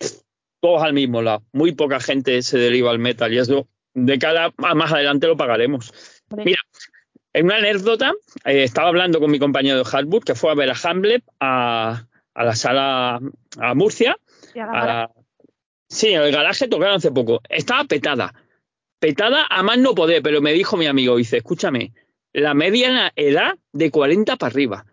todos 0.61 0.83
al 0.83 0.93
mismo 0.93 1.23
lado. 1.23 1.43
Muy 1.51 1.71
poca 1.73 1.99
gente 1.99 2.43
se 2.43 2.59
deriva 2.59 2.91
al 2.91 2.99
metal 2.99 3.33
y 3.33 3.39
eso 3.39 3.67
de 3.95 4.19
cara 4.19 4.53
a 4.55 4.75
más 4.75 4.91
adelante 4.93 5.25
lo 5.25 5.35
pagaremos. 5.35 5.91
Mira, 6.45 6.59
en 7.33 7.45
una 7.45 7.55
anécdota, 7.55 8.13
eh, 8.45 8.63
estaba 8.63 8.89
hablando 8.89 9.19
con 9.19 9.31
mi 9.31 9.39
compañero 9.39 9.83
de 9.83 9.89
Hartwood 9.91 10.23
que 10.23 10.35
fue 10.35 10.51
a 10.51 10.55
ver 10.55 10.69
a 10.69 10.75
Hamlet 10.83 11.23
a, 11.39 12.05
a 12.33 12.43
la 12.43 12.55
sala 12.55 13.19
a 13.59 13.73
Murcia. 13.75 14.17
y 14.55 14.59
a 14.59 14.65
la 14.65 14.71
a 14.71 14.75
gala- 14.75 14.93
la- 14.93 15.11
sí, 15.87 16.13
en 16.13 16.21
el 16.21 16.31
garaje 16.31 16.67
tocaron 16.67 16.95
hace 16.97 17.11
poco. 17.11 17.41
Estaba 17.49 17.83
petada. 17.85 18.33
Petada 18.99 19.45
a 19.49 19.63
más 19.63 19.77
no 19.77 19.93
poder, 19.95 20.21
pero 20.23 20.41
me 20.41 20.53
dijo 20.53 20.77
mi 20.77 20.87
amigo, 20.87 21.17
dice, 21.17 21.37
escúchame, 21.37 21.93
la 22.31 22.53
media 22.53 23.11
edad 23.15 23.55
de 23.73 23.91
40 23.91 24.37
para 24.37 24.51
arriba. 24.51 24.85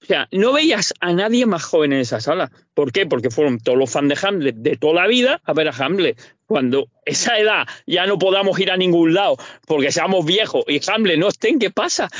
O 0.00 0.06
sea, 0.06 0.28
no 0.30 0.52
veías 0.52 0.94
a 1.00 1.12
nadie 1.12 1.44
más 1.44 1.64
joven 1.64 1.92
en 1.92 1.98
esa 1.98 2.20
sala. 2.20 2.52
¿Por 2.72 2.92
qué? 2.92 3.04
Porque 3.06 3.30
fueron 3.30 3.58
todos 3.58 3.76
los 3.76 3.90
fans 3.90 4.08
de 4.08 4.26
Hamlet 4.26 4.54
de 4.56 4.76
toda 4.76 4.94
la 5.02 5.06
vida 5.08 5.40
a 5.44 5.52
ver 5.52 5.68
a 5.68 5.72
Hamlet. 5.72 6.16
Cuando 6.46 6.86
esa 7.04 7.36
edad 7.36 7.66
ya 7.84 8.06
no 8.06 8.16
podamos 8.16 8.58
ir 8.60 8.70
a 8.70 8.76
ningún 8.76 9.12
lado 9.12 9.36
porque 9.66 9.90
seamos 9.90 10.24
viejos 10.24 10.64
y 10.68 10.80
Hamlet 10.88 11.18
no 11.18 11.28
estén, 11.28 11.58
¿qué 11.58 11.70
pasa? 11.70 12.08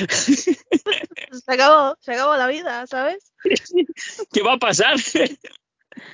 Se 1.32 1.53
acabó, 1.53 1.97
se 2.01 2.12
acabó 2.12 2.36
la 2.36 2.47
vida, 2.49 2.86
¿sabes? 2.86 3.32
¿Qué 4.32 4.43
va 4.43 4.55
a 4.55 4.59
pasar? 4.59 4.97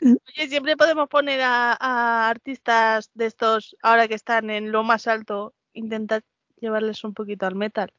Oye, 0.02 0.48
siempre 0.48 0.76
podemos 0.76 1.08
poner 1.08 1.40
a, 1.42 1.76
a 1.78 2.28
artistas 2.28 3.10
de 3.14 3.26
estos, 3.26 3.76
ahora 3.82 4.08
que 4.08 4.14
están 4.14 4.50
en 4.50 4.72
lo 4.72 4.82
más 4.82 5.06
alto, 5.06 5.54
intentar 5.72 6.22
llevarles 6.60 7.04
un 7.04 7.14
poquito 7.14 7.46
al 7.46 7.54
metal. 7.54 7.92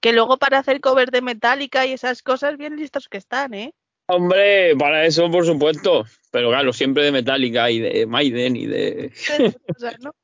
Que 0.00 0.12
luego 0.12 0.38
para 0.38 0.58
hacer 0.58 0.80
cover 0.80 1.10
de 1.10 1.22
Metallica 1.22 1.84
y 1.84 1.92
esas 1.92 2.22
cosas, 2.22 2.56
bien 2.56 2.76
listos 2.76 3.08
que 3.08 3.18
están, 3.18 3.52
¿eh? 3.54 3.74
Hombre, 4.06 4.74
para 4.76 5.04
eso, 5.04 5.30
por 5.30 5.44
supuesto. 5.44 6.04
Pero 6.30 6.48
claro, 6.48 6.72
siempre 6.72 7.04
de 7.04 7.12
Metallica 7.12 7.70
y 7.70 7.78
de 7.80 8.06
Maiden 8.06 8.56
y 8.56 8.66
de... 8.66 9.12
O 9.76 9.78
sea, 9.78 9.94
¿no? 10.00 10.14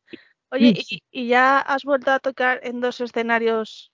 Oye, 0.50 0.72
¿y, 0.88 1.02
y 1.10 1.28
ya 1.28 1.58
has 1.58 1.84
vuelto 1.84 2.10
a 2.12 2.20
tocar 2.20 2.60
en 2.62 2.80
dos 2.80 3.00
escenarios 3.00 3.92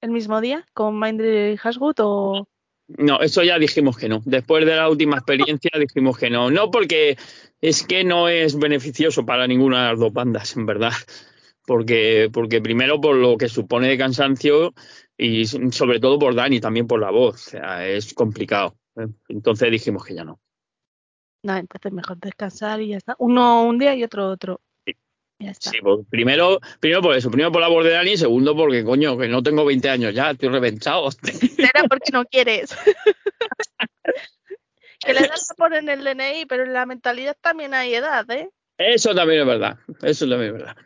el 0.00 0.10
mismo 0.10 0.40
día 0.40 0.66
con 0.74 0.98
Mindry 0.98 1.52
y 1.52 1.58
Haswood 1.62 1.96
o...? 2.00 2.48
No, 2.86 3.20
eso 3.20 3.42
ya 3.42 3.58
dijimos 3.58 3.96
que 3.96 4.08
no. 4.08 4.20
Después 4.24 4.66
de 4.66 4.76
la 4.76 4.88
última 4.88 5.16
experiencia 5.16 5.70
dijimos 5.78 6.18
que 6.18 6.30
no. 6.30 6.50
No 6.50 6.70
porque 6.70 7.16
es 7.60 7.82
que 7.86 8.04
no 8.04 8.28
es 8.28 8.58
beneficioso 8.58 9.24
para 9.24 9.46
ninguna 9.46 9.84
de 9.84 9.90
las 9.90 10.00
dos 10.00 10.12
bandas, 10.12 10.56
en 10.56 10.66
verdad. 10.66 10.92
Porque, 11.66 12.28
porque 12.30 12.60
primero 12.60 13.00
por 13.00 13.16
lo 13.16 13.38
que 13.38 13.48
supone 13.48 13.88
de 13.88 13.96
cansancio 13.96 14.74
y 15.16 15.46
sobre 15.46 15.98
todo 15.98 16.18
por 16.18 16.34
Dani, 16.34 16.60
también 16.60 16.86
por 16.86 17.00
la 17.00 17.10
voz. 17.10 17.46
O 17.46 17.50
sea, 17.50 17.88
es 17.88 18.12
complicado. 18.12 18.76
¿eh? 18.96 19.06
Entonces 19.28 19.70
dijimos 19.70 20.04
que 20.04 20.14
ya 20.14 20.24
no. 20.24 20.40
No, 21.42 21.56
entonces 21.56 21.92
mejor 21.92 22.18
descansar 22.18 22.82
y 22.82 22.88
ya 22.88 22.98
está. 22.98 23.16
Uno 23.18 23.64
un 23.64 23.78
día 23.78 23.94
y 23.94 24.04
otro 24.04 24.28
otro. 24.28 24.60
Ya 25.38 25.50
está. 25.50 25.70
Sí, 25.70 25.78
pues 25.82 26.06
primero, 26.08 26.60
primero 26.80 27.02
por 27.02 27.16
eso, 27.16 27.30
primero 27.30 27.50
por 27.50 27.60
la 27.60 27.68
voz 27.68 27.84
de 27.84 27.90
Dani 27.90 28.12
y 28.12 28.16
segundo 28.16 28.56
porque, 28.56 28.84
coño, 28.84 29.18
que 29.18 29.28
no 29.28 29.42
tengo 29.42 29.64
20 29.64 29.90
años 29.90 30.14
ya, 30.14 30.30
estoy 30.30 30.48
reventado. 30.48 31.10
Será 31.10 31.84
porque 31.88 32.12
no 32.12 32.24
quieres. 32.24 32.76
que 35.04 35.12
le 35.12 35.20
das 35.20 35.48
la 35.50 35.54
ponen 35.56 35.88
en 35.88 36.00
el 36.00 36.04
DNI, 36.04 36.46
pero 36.46 36.64
en 36.64 36.72
la 36.72 36.86
mentalidad 36.86 37.36
también 37.40 37.74
hay 37.74 37.94
edad, 37.94 38.30
¿eh? 38.30 38.50
Eso 38.78 39.14
también 39.14 39.40
es 39.40 39.46
verdad. 39.46 39.78
Eso 40.02 40.28
también 40.28 40.54
es 40.54 40.60
verdad. 40.60 40.76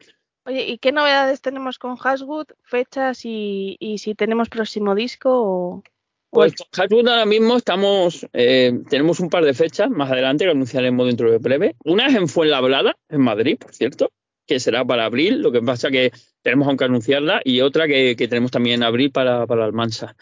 Oye, 0.45 0.67
¿y 0.67 0.79
qué 0.79 0.93
novedades 0.93 1.41
tenemos 1.41 1.79
con 1.79 1.97
Haswood? 2.03 2.47
Fechas 2.63 3.25
y, 3.25 3.77
y 3.81 3.99
si 3.99 4.15
tenemos 4.15 4.49
próximo 4.49 4.95
disco 4.95 5.31
o... 5.31 5.83
Pues 6.31 6.55
con 6.55 6.67
Haswood 6.73 7.09
ahora 7.09 7.27
mismo 7.27 7.57
estamos, 7.57 8.27
eh, 8.33 8.73
tenemos 8.89 9.21
un 9.21 9.31
par 9.31 9.45
de 9.45 9.55
fechas 9.55 9.91
más 9.91 10.11
adelante 10.11 10.45
que 10.45 10.51
anunciaremos 10.51 11.07
dentro 11.07 11.31
de 11.31 11.39
breve. 11.39 11.77
Una 11.85 12.07
es 12.07 12.15
en 12.15 12.29
Fuenlabrada, 12.29 12.97
en 13.09 13.21
Madrid, 13.23 13.59
por 13.59 13.75
cierto, 13.75 14.11
que 14.49 14.59
será 14.59 14.85
para 14.85 15.05
abril. 15.05 15.43
Lo 15.43 15.53
que 15.53 15.63
pasa 15.63 15.91
que 15.91 16.11
tenemos 16.43 16.67
aún 16.67 16.77
que 16.79 16.85
anunciarla 16.85 17.41
y 17.45 17.61
otra 17.61 17.87
que, 17.87 18.17
que 18.17 18.27
tenemos 18.27 18.51
también 18.51 18.77
en 18.77 18.83
abril 18.83 19.13
para, 19.13 19.47
para 19.47 19.65
Almansa. 19.67 20.17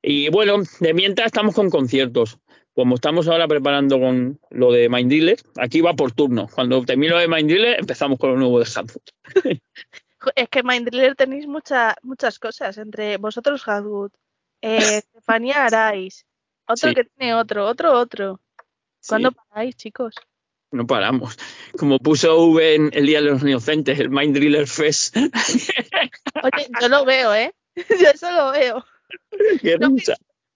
Y 0.00 0.28
bueno, 0.30 0.62
de 0.80 0.94
mientras 0.94 1.26
estamos 1.26 1.54
con 1.54 1.68
conciertos. 1.68 2.38
Como 2.74 2.96
estamos 2.96 3.28
ahora 3.28 3.46
preparando 3.46 4.00
con 4.00 4.40
lo 4.50 4.72
de 4.72 4.88
Mind 4.88 5.08
Dealer, 5.08 5.38
aquí 5.58 5.80
va 5.80 5.94
por 5.94 6.10
turno. 6.10 6.48
Cuando 6.52 6.84
termino 6.84 7.16
de 7.18 7.28
Mind 7.28 7.48
Dealer, 7.48 7.78
empezamos 7.78 8.18
con 8.18 8.30
lo 8.30 8.36
nuevo 8.36 8.58
de 8.58 8.64
Haswood. 8.64 9.58
Jo, 10.18 10.30
Es 10.34 10.48
que 10.48 10.62
Mindriller 10.64 11.14
tenéis 11.14 11.46
mucha, 11.46 11.94
muchas 12.02 12.38
cosas, 12.40 12.76
entre 12.78 13.16
vosotros 13.18 13.62
Haswood, 13.68 14.10
eh, 14.60 14.78
Estefanía 15.04 15.66
Arais, 15.66 16.26
otro 16.66 16.88
Sí. 16.88 16.94
que 16.96 17.04
tiene 17.04 17.34
otro, 17.34 17.64
otro, 17.66 17.92
otro. 17.92 18.40
¿Cuándo 19.06 19.30
Sí. 19.30 19.36
paráis, 19.50 19.76
chicos? 19.76 20.14
No 20.74 20.88
paramos. 20.88 21.38
Como 21.78 22.00
puso 22.00 22.36
V 22.46 22.74
en 22.74 22.90
el 22.92 23.06
Día 23.06 23.22
de 23.22 23.30
los 23.30 23.42
Inocentes, 23.42 23.96
el 24.00 24.10
Mind 24.10 24.34
Driller 24.34 24.66
Fest. 24.66 25.16
Oye, 25.16 26.68
yo 26.80 26.88
lo 26.88 27.04
veo, 27.04 27.32
¿eh? 27.32 27.54
Yo 27.76 28.08
eso 28.12 28.30
lo 28.32 28.50
veo. 28.50 28.84
Qué 29.62 29.78
No. 29.78 29.94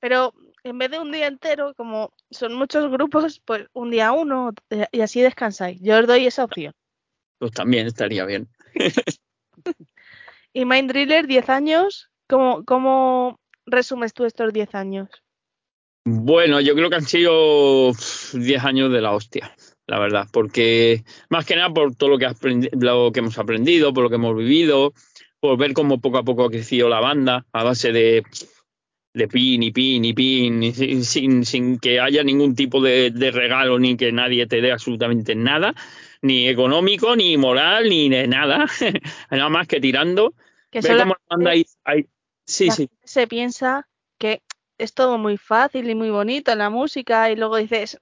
Pero 0.00 0.34
en 0.64 0.78
vez 0.78 0.90
de 0.90 0.98
un 0.98 1.12
día 1.12 1.28
entero, 1.28 1.72
como 1.74 2.12
son 2.32 2.54
muchos 2.54 2.90
grupos, 2.90 3.40
pues 3.44 3.66
un 3.72 3.90
día 3.90 4.10
uno 4.10 4.52
eh, 4.70 4.86
y 4.90 5.02
así 5.02 5.20
descansáis. 5.20 5.80
Yo 5.80 5.98
os 5.98 6.06
doy 6.08 6.26
esa 6.26 6.42
opción. 6.44 6.74
Pues 7.38 7.52
también 7.52 7.86
estaría 7.86 8.24
bien. 8.24 8.48
Y 10.52 10.64
Mind 10.64 10.90
Driller, 10.90 11.26
10 11.26 11.48
años, 11.50 12.10
¿cómo, 12.26 12.64
¿cómo 12.64 13.38
resumes 13.66 14.14
tú 14.14 14.24
estos 14.24 14.52
10 14.52 14.74
años? 14.74 15.08
Bueno, 16.04 16.60
yo 16.60 16.74
creo 16.74 16.88
que 16.88 16.96
han 16.96 17.06
sido 17.06 17.90
uf, 17.90 18.32
10 18.32 18.64
años 18.64 18.90
de 18.90 19.00
la 19.02 19.12
hostia, 19.12 19.54
la 19.88 19.98
verdad, 19.98 20.28
porque 20.32 21.02
más 21.30 21.44
que 21.44 21.56
nada 21.56 21.70
por 21.72 21.94
todo 21.96 22.10
lo 22.10 22.18
que, 22.18 22.26
aprendi- 22.28 22.70
lo 22.78 23.10
que 23.10 23.18
hemos 23.20 23.36
aprendido, 23.38 23.92
por 23.92 24.04
lo 24.04 24.08
que 24.10 24.16
hemos 24.16 24.36
vivido, 24.36 24.92
por 25.40 25.56
ver 25.58 25.72
cómo 25.72 25.98
poco 26.00 26.18
a 26.18 26.22
poco 26.22 26.44
ha 26.44 26.50
crecido 26.50 26.88
la 26.88 27.00
banda 27.00 27.44
a 27.52 27.64
base 27.64 27.90
de, 27.90 28.22
de 29.14 29.28
pin 29.28 29.62
y 29.62 29.70
pin 29.72 30.04
y 30.04 30.12
pin, 30.12 30.62
y 30.62 30.72
sin, 30.72 31.04
sin, 31.04 31.44
sin 31.46 31.78
que 31.78 32.00
haya 32.00 32.22
ningún 32.22 32.54
tipo 32.54 32.80
de, 32.82 33.10
de 33.10 33.30
regalo 33.30 33.78
ni 33.78 33.96
que 33.96 34.12
nadie 34.12 34.46
te 34.46 34.60
dé 34.60 34.72
absolutamente 34.72 35.34
nada, 35.34 35.74
ni 36.20 36.48
económico, 36.48 37.16
ni 37.16 37.36
moral, 37.36 37.88
ni 37.88 38.08
de 38.10 38.28
nada, 38.28 38.66
nada 39.30 39.48
más 39.48 39.66
que 39.66 39.80
tirando. 39.80 40.34
Que 40.70 40.80
Ver 40.82 40.92
solo 40.92 41.02
cómo 41.04 41.14
la 41.14 41.36
banda 41.36 41.50
ahí, 41.52 41.66
ahí- 41.84 42.06
Sí, 42.44 42.66
la 42.68 42.74
sí. 42.74 42.88
se 43.04 43.26
piensa 43.26 43.88
que 44.18 44.42
es 44.78 44.92
todo 44.92 45.16
muy 45.18 45.36
fácil 45.38 45.88
y 45.88 45.94
muy 45.94 46.10
bonito 46.10 46.52
en 46.52 46.58
la 46.58 46.70
música 46.70 47.30
y 47.30 47.36
luego 47.36 47.56
dices, 47.56 47.98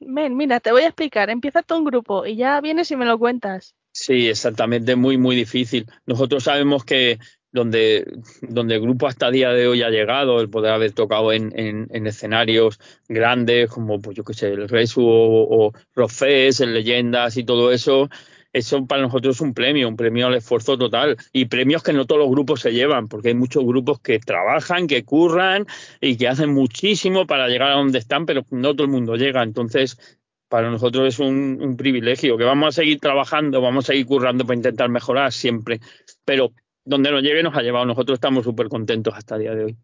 men, 0.00 0.36
mira, 0.36 0.60
te 0.60 0.72
voy 0.72 0.82
a 0.82 0.86
explicar, 0.86 1.30
empieza 1.30 1.62
tú 1.62 1.76
un 1.76 1.84
grupo 1.84 2.26
y 2.26 2.36
ya 2.36 2.60
vienes 2.60 2.90
y 2.90 2.96
me 2.96 3.06
lo 3.06 3.18
cuentas. 3.18 3.74
Sí, 3.92 4.28
exactamente, 4.28 4.96
muy, 4.96 5.18
muy 5.18 5.36
difícil. 5.36 5.86
Nosotros 6.06 6.44
sabemos 6.44 6.84
que 6.84 7.18
donde, 7.52 8.06
donde 8.42 8.76
el 8.76 8.80
grupo 8.80 9.06
hasta 9.06 9.26
el 9.26 9.32
día 9.32 9.50
de 9.50 9.66
hoy 9.66 9.82
ha 9.82 9.90
llegado, 9.90 10.40
el 10.40 10.48
poder 10.48 10.72
haber 10.72 10.92
tocado 10.92 11.32
en, 11.32 11.52
en, 11.58 11.88
en 11.90 12.06
escenarios 12.06 12.78
grandes 13.08 13.68
como, 13.70 14.00
pues 14.00 14.16
yo 14.16 14.24
qué 14.24 14.34
sé, 14.34 14.52
el 14.52 14.68
Resu 14.68 15.02
o, 15.02 15.66
o 15.66 15.72
Rockfest, 15.94 16.60
en 16.60 16.74
Leyendas 16.74 17.36
y 17.36 17.44
todo 17.44 17.72
eso, 17.72 18.08
eso 18.52 18.86
para 18.86 19.02
nosotros 19.02 19.36
es 19.36 19.40
un 19.40 19.54
premio, 19.54 19.88
un 19.88 19.96
premio 19.96 20.26
al 20.26 20.34
esfuerzo 20.34 20.76
total 20.76 21.16
y 21.32 21.44
premios 21.44 21.82
que 21.82 21.92
no 21.92 22.06
todos 22.06 22.20
los 22.20 22.30
grupos 22.30 22.60
se 22.60 22.72
llevan, 22.72 23.08
porque 23.08 23.28
hay 23.28 23.34
muchos 23.34 23.64
grupos 23.64 24.00
que 24.00 24.18
trabajan, 24.18 24.86
que 24.86 25.04
curran 25.04 25.66
y 26.00 26.16
que 26.16 26.28
hacen 26.28 26.52
muchísimo 26.52 27.26
para 27.26 27.48
llegar 27.48 27.70
a 27.70 27.76
donde 27.76 27.98
están, 27.98 28.26
pero 28.26 28.44
no 28.50 28.74
todo 28.74 28.84
el 28.84 28.90
mundo 28.90 29.16
llega. 29.16 29.42
Entonces, 29.42 30.18
para 30.48 30.68
nosotros 30.68 31.06
es 31.06 31.20
un, 31.20 31.76
privilegio, 31.78 32.36
que 32.36 32.44
vamos 32.44 32.68
a 32.68 32.72
seguir 32.72 32.98
trabajando, 32.98 33.60
vamos 33.60 33.84
a 33.84 33.92
seguir 33.92 34.06
currando 34.06 34.44
para 34.44 34.56
intentar 34.56 34.88
mejorar 34.88 35.32
siempre, 35.32 35.80
pero 36.24 36.52
donde 36.84 37.12
nos 37.12 37.22
llegue 37.22 37.44
nos 37.44 37.56
ha 37.56 37.62
llevado. 37.62 37.86
Nosotros 37.86 38.16
estamos 38.16 38.44
súper 38.44 38.68
contentos 38.68 39.14
hasta 39.16 39.36
el 39.36 39.42
día 39.42 39.54
de 39.54 39.64
hoy. 39.64 39.76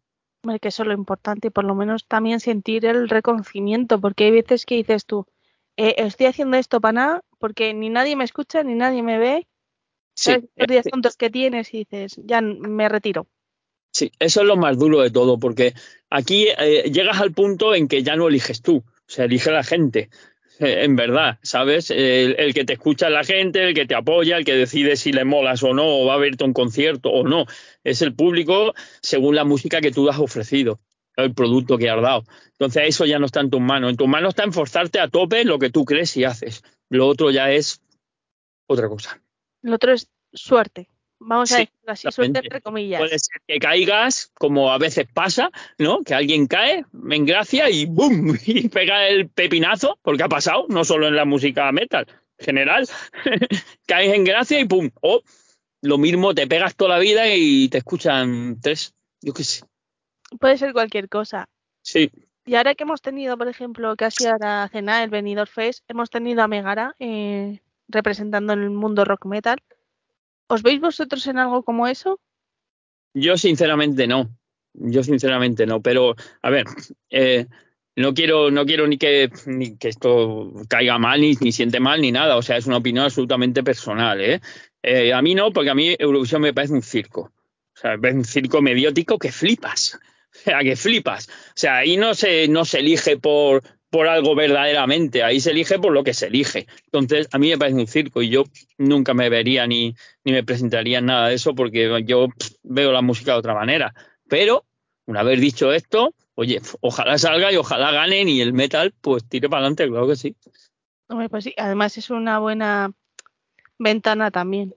Que 0.60 0.68
eso 0.68 0.82
es 0.82 0.88
lo 0.88 0.94
importante 0.94 1.48
y 1.48 1.50
por 1.50 1.64
lo 1.64 1.74
menos 1.74 2.06
también 2.06 2.40
sentir 2.40 2.84
el 2.84 3.08
reconocimiento, 3.08 4.00
porque 4.00 4.24
hay 4.24 4.32
veces 4.32 4.66
que 4.66 4.74
dices 4.74 5.06
tú, 5.06 5.26
eh, 5.76 5.94
estoy 5.98 6.26
haciendo 6.26 6.56
esto 6.56 6.80
para 6.80 6.92
nada, 6.92 7.20
porque 7.38 7.74
ni 7.74 7.90
nadie 7.90 8.16
me 8.16 8.24
escucha, 8.24 8.62
ni 8.62 8.74
nadie 8.74 9.02
me 9.02 9.18
ve, 9.18 9.46
Sí, 10.14 10.30
¿sabes? 10.32 10.50
Los 10.56 10.68
días 10.68 10.86
eh, 10.86 10.90
tontos 10.90 11.16
que 11.16 11.30
tienes 11.30 11.72
y 11.74 11.78
dices, 11.78 12.18
ya 12.24 12.40
me 12.40 12.88
retiro. 12.88 13.28
sí, 13.92 14.10
eso 14.18 14.40
es 14.42 14.46
lo 14.46 14.56
más 14.56 14.78
duro 14.78 15.00
de 15.02 15.10
todo, 15.10 15.38
porque 15.38 15.74
aquí 16.10 16.48
eh, 16.58 16.90
llegas 16.90 17.20
al 17.20 17.32
punto 17.32 17.74
en 17.74 17.88
que 17.88 18.02
ya 18.02 18.16
no 18.16 18.28
eliges 18.28 18.62
tú, 18.62 18.78
o 18.78 18.84
sea, 19.06 19.24
elige 19.26 19.50
la 19.50 19.64
gente. 19.64 20.10
Eh, 20.58 20.84
En 20.84 20.96
verdad, 20.96 21.38
¿sabes? 21.42 21.90
El, 21.90 22.36
el 22.38 22.54
que 22.54 22.64
te 22.64 22.74
escucha 22.74 23.06
es 23.08 23.12
la 23.12 23.24
gente, 23.24 23.62
el 23.68 23.74
que 23.74 23.86
te 23.86 23.94
apoya, 23.94 24.38
el 24.38 24.44
que 24.44 24.54
decide 24.54 24.96
si 24.96 25.12
le 25.12 25.24
molas 25.24 25.62
o 25.62 25.74
no, 25.74 25.84
o 25.86 26.06
va 26.06 26.14
a 26.14 26.18
verte 26.18 26.44
un 26.44 26.52
concierto 26.54 27.10
o 27.10 27.24
no. 27.28 27.44
Es 27.84 28.00
el 28.02 28.14
público 28.14 28.72
según 29.02 29.34
la 29.36 29.44
música 29.44 29.80
que 29.80 29.90
tú 29.92 30.08
has 30.08 30.18
ofrecido, 30.18 30.80
el 31.16 31.34
producto 31.34 31.76
que 31.78 31.90
has 31.90 32.00
dado. 32.02 32.24
Entonces, 32.52 32.84
eso 32.86 33.04
ya 33.04 33.18
no 33.18 33.26
está 33.26 33.40
en 33.40 33.50
tus 33.50 33.60
manos. 33.60 33.90
En 33.90 33.96
tus 33.96 34.08
manos 34.08 34.30
está 34.30 34.44
enforzarte 34.44 34.98
a 35.00 35.08
tope 35.08 35.42
en 35.42 35.48
lo 35.48 35.58
que 35.58 35.70
tú 35.70 35.84
crees 35.84 36.16
y 36.16 36.24
haces. 36.24 36.62
Lo 36.88 37.06
otro 37.06 37.30
ya 37.30 37.50
es 37.50 37.80
otra 38.66 38.88
cosa. 38.88 39.20
Lo 39.62 39.74
otro 39.74 39.92
es 39.92 40.10
suerte. 40.32 40.88
Vamos 41.18 41.50
a 41.52 41.58
decirlo 41.58 41.92
así, 41.92 42.08
suerte 42.12 42.40
entre 42.40 42.60
comillas. 42.60 43.00
Puede 43.00 43.18
ser 43.18 43.40
que 43.46 43.58
caigas, 43.58 44.30
como 44.34 44.70
a 44.70 44.78
veces 44.78 45.06
pasa, 45.12 45.50
¿no? 45.78 46.02
Que 46.02 46.14
alguien 46.14 46.46
cae, 46.46 46.84
me 46.92 47.16
engracia 47.16 47.70
y 47.70 47.86
¡bum! 47.86 48.36
Y 48.46 48.68
pega 48.68 49.08
el 49.08 49.28
pepinazo, 49.28 49.98
porque 50.02 50.22
ha 50.22 50.28
pasado, 50.28 50.66
no 50.68 50.84
solo 50.84 51.08
en 51.08 51.16
la 51.16 51.24
música 51.24 51.72
metal, 51.72 52.06
en 52.38 52.44
general. 52.44 52.88
Caes 53.86 54.14
en 54.14 54.24
gracia 54.24 54.60
y 54.60 54.66
¡pum! 54.66 54.90
O 55.00 55.22
lo 55.80 55.98
mismo, 55.98 56.34
te 56.34 56.46
pegas 56.46 56.76
toda 56.76 56.96
la 56.96 56.98
vida 56.98 57.34
y 57.34 57.68
te 57.68 57.78
escuchan 57.78 58.60
tres. 58.60 58.94
Yo 59.22 59.32
qué 59.32 59.44
sé. 59.44 59.64
Puede 60.38 60.58
ser 60.58 60.72
cualquier 60.72 61.08
cosa. 61.08 61.48
Sí, 61.82 62.10
Y 62.48 62.54
ahora 62.54 62.76
que 62.76 62.84
hemos 62.84 63.02
tenido, 63.02 63.36
por 63.36 63.48
ejemplo, 63.48 63.96
casi 63.96 64.24
a 64.26 64.68
cenar 64.70 65.02
el 65.02 65.10
Benidorm 65.10 65.50
Fest, 65.50 65.84
hemos 65.88 66.10
tenido 66.10 66.42
a 66.42 66.48
Megara 66.48 66.94
eh, 67.00 67.58
representando 67.88 68.52
en 68.52 68.62
el 68.62 68.70
mundo 68.70 69.04
rock 69.04 69.26
metal. 69.26 69.58
¿Os 70.46 70.62
veis 70.62 70.80
vosotros 70.80 71.26
en 71.26 71.38
algo 71.38 71.64
como 71.64 71.88
eso? 71.88 72.20
Yo 73.14 73.36
sinceramente 73.36 74.06
no. 74.06 74.30
Yo 74.74 75.02
sinceramente 75.02 75.66
no. 75.66 75.82
Pero, 75.82 76.14
a 76.40 76.50
ver, 76.50 76.66
eh, 77.10 77.46
no 77.96 78.14
quiero, 78.14 78.52
no 78.52 78.64
quiero 78.64 78.86
ni 78.86 78.96
que, 78.96 79.28
ni 79.46 79.76
que 79.76 79.88
esto 79.88 80.52
caiga 80.68 80.98
mal, 80.98 81.20
ni, 81.20 81.34
ni 81.40 81.50
siente 81.50 81.80
mal, 81.80 82.00
ni 82.00 82.12
nada. 82.12 82.36
O 82.36 82.42
sea, 82.42 82.58
es 82.58 82.66
una 82.66 82.76
opinión 82.76 83.06
absolutamente 83.06 83.64
personal, 83.64 84.20
¿eh? 84.20 84.40
Eh, 84.84 85.12
a 85.12 85.20
mí 85.20 85.34
no, 85.34 85.52
porque 85.52 85.70
a 85.70 85.74
mí 85.74 85.96
Eurovisión 85.98 86.42
me 86.42 86.54
parece 86.54 86.74
un 86.74 86.82
circo. 86.82 87.32
O 87.74 87.78
sea, 87.78 87.92
me 87.92 87.98
parece 87.98 88.18
un 88.18 88.24
circo 88.24 88.62
mediático 88.62 89.18
que 89.18 89.32
flipas. 89.32 89.98
Sea, 90.44 90.60
que 90.60 90.76
flipas. 90.76 91.28
O 91.28 91.52
sea, 91.54 91.78
ahí 91.78 91.96
no 91.96 92.14
se, 92.14 92.48
no 92.48 92.64
se 92.64 92.80
elige 92.80 93.16
por, 93.16 93.62
por 93.90 94.08
algo 94.08 94.34
verdaderamente, 94.34 95.22
ahí 95.22 95.40
se 95.40 95.50
elige 95.50 95.78
por 95.78 95.92
lo 95.92 96.04
que 96.04 96.14
se 96.14 96.26
elige. 96.26 96.66
Entonces, 96.86 97.28
a 97.32 97.38
mí 97.38 97.48
me 97.50 97.58
parece 97.58 97.78
un 97.78 97.86
circo 97.86 98.22
y 98.22 98.28
yo 98.28 98.44
nunca 98.78 99.14
me 99.14 99.28
vería 99.28 99.66
ni, 99.66 99.94
ni 100.24 100.32
me 100.32 100.44
presentaría 100.44 100.98
en 100.98 101.06
nada 101.06 101.28
de 101.28 101.34
eso 101.34 101.54
porque 101.54 102.04
yo 102.04 102.28
veo 102.62 102.92
la 102.92 103.02
música 103.02 103.32
de 103.32 103.38
otra 103.38 103.54
manera. 103.54 103.94
Pero, 104.28 104.64
una 105.06 105.22
vez 105.22 105.40
dicho 105.40 105.72
esto, 105.72 106.14
oye, 106.34 106.60
ojalá 106.80 107.18
salga 107.18 107.52
y 107.52 107.56
ojalá 107.56 107.90
ganen 107.90 108.28
y 108.28 108.40
el 108.40 108.52
metal 108.52 108.92
pues 109.00 109.28
tire 109.28 109.48
para 109.48 109.60
adelante, 109.60 109.88
claro 109.88 110.08
que 110.08 110.16
sí. 110.16 110.36
Hombre, 111.08 111.28
pues 111.28 111.44
sí, 111.44 111.54
además 111.56 111.96
es 111.98 112.10
una 112.10 112.38
buena 112.38 112.92
ventana 113.78 114.30
también. 114.30 114.74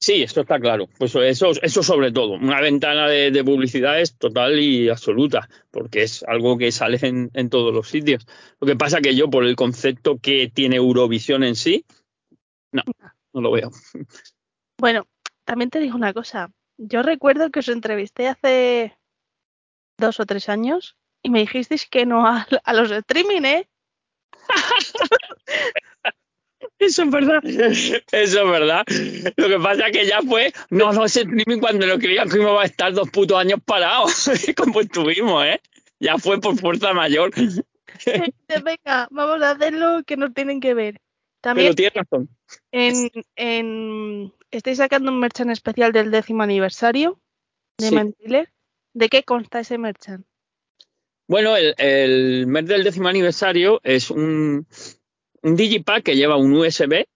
Sí, 0.00 0.22
esto 0.22 0.42
está 0.42 0.60
claro. 0.60 0.88
Pues 0.98 1.14
eso, 1.16 1.50
eso 1.60 1.82
sobre 1.82 2.12
todo. 2.12 2.34
Una 2.34 2.60
ventana 2.60 3.08
de, 3.08 3.30
de 3.30 3.44
publicidad 3.44 4.00
es 4.00 4.16
total 4.16 4.58
y 4.58 4.88
absoluta, 4.88 5.48
porque 5.70 6.02
es 6.02 6.22
algo 6.22 6.56
que 6.56 6.70
sale 6.70 6.98
en, 7.02 7.30
en 7.34 7.50
todos 7.50 7.74
los 7.74 7.88
sitios. 7.88 8.26
Lo 8.60 8.66
que 8.66 8.76
pasa 8.76 9.00
que 9.00 9.16
yo, 9.16 9.28
por 9.28 9.44
el 9.44 9.56
concepto 9.56 10.18
que 10.18 10.48
tiene 10.48 10.76
Eurovisión 10.76 11.42
en 11.42 11.56
sí, 11.56 11.84
no, 12.70 12.82
no 13.32 13.40
lo 13.40 13.50
veo. 13.50 13.70
Bueno, 14.78 15.06
también 15.44 15.70
te 15.70 15.80
digo 15.80 15.96
una 15.96 16.14
cosa. 16.14 16.52
Yo 16.76 17.02
recuerdo 17.02 17.50
que 17.50 17.58
os 17.58 17.68
entrevisté 17.68 18.28
hace 18.28 18.96
dos 19.98 20.20
o 20.20 20.26
tres 20.26 20.48
años 20.48 20.96
y 21.22 21.30
me 21.30 21.40
dijisteis 21.40 21.86
que 21.86 22.06
no 22.06 22.24
a, 22.24 22.46
a 22.62 22.72
los 22.72 22.90
de 22.90 22.98
streaming, 22.98 23.42
¿eh? 23.42 23.68
Eso 26.78 27.02
es 27.02 27.10
verdad. 27.10 27.40
Eso 27.44 28.02
es 28.12 28.50
verdad. 28.50 28.84
Lo 29.36 29.48
que 29.48 29.58
pasa 29.58 29.86
es 29.88 29.92
que 29.92 30.06
ya 30.06 30.22
fue, 30.22 30.52
no, 30.70 30.92
no 30.92 31.04
ese 31.04 31.22
streaming 31.22 31.60
cuando 31.60 31.86
lo 31.86 31.98
creían 31.98 32.28
que 32.28 32.38
íbamos 32.38 32.62
a 32.62 32.66
estar 32.66 32.92
dos 32.92 33.10
putos 33.10 33.38
años 33.38 33.60
parados, 33.64 34.30
como 34.56 34.80
estuvimos, 34.80 35.44
¿eh? 35.44 35.60
Ya 36.00 36.18
fue 36.18 36.40
por 36.40 36.56
fuerza 36.58 36.92
mayor. 36.92 37.32
Venga, 38.64 39.08
vamos 39.10 39.42
a 39.42 39.50
hacerlo 39.50 40.02
que 40.06 40.16
nos 40.16 40.32
tienen 40.32 40.60
que 40.60 40.74
ver. 40.74 41.00
También 41.40 41.74
Pero 41.74 41.90
tienes 41.90 41.94
razón. 41.94 42.28
en, 42.72 43.10
en 43.36 44.32
estáis 44.50 44.78
sacando 44.78 45.10
un 45.10 45.20
merchan 45.20 45.50
especial 45.50 45.92
del 45.92 46.10
décimo 46.10 46.42
aniversario 46.42 47.20
de 47.78 47.88
Sí. 47.88 48.44
¿De 48.94 49.08
qué 49.08 49.22
consta 49.22 49.60
ese 49.60 49.78
merchan? 49.78 50.24
Bueno, 51.28 51.56
el, 51.56 51.74
el 51.78 52.46
mes 52.46 52.66
del 52.66 52.82
décimo 52.82 53.08
aniversario 53.08 53.80
es 53.84 54.10
un, 54.10 54.66
un 55.42 55.56
digipack 55.56 56.02
que 56.02 56.16
lleva 56.16 56.36
un 56.36 56.52
USB, 56.52 57.06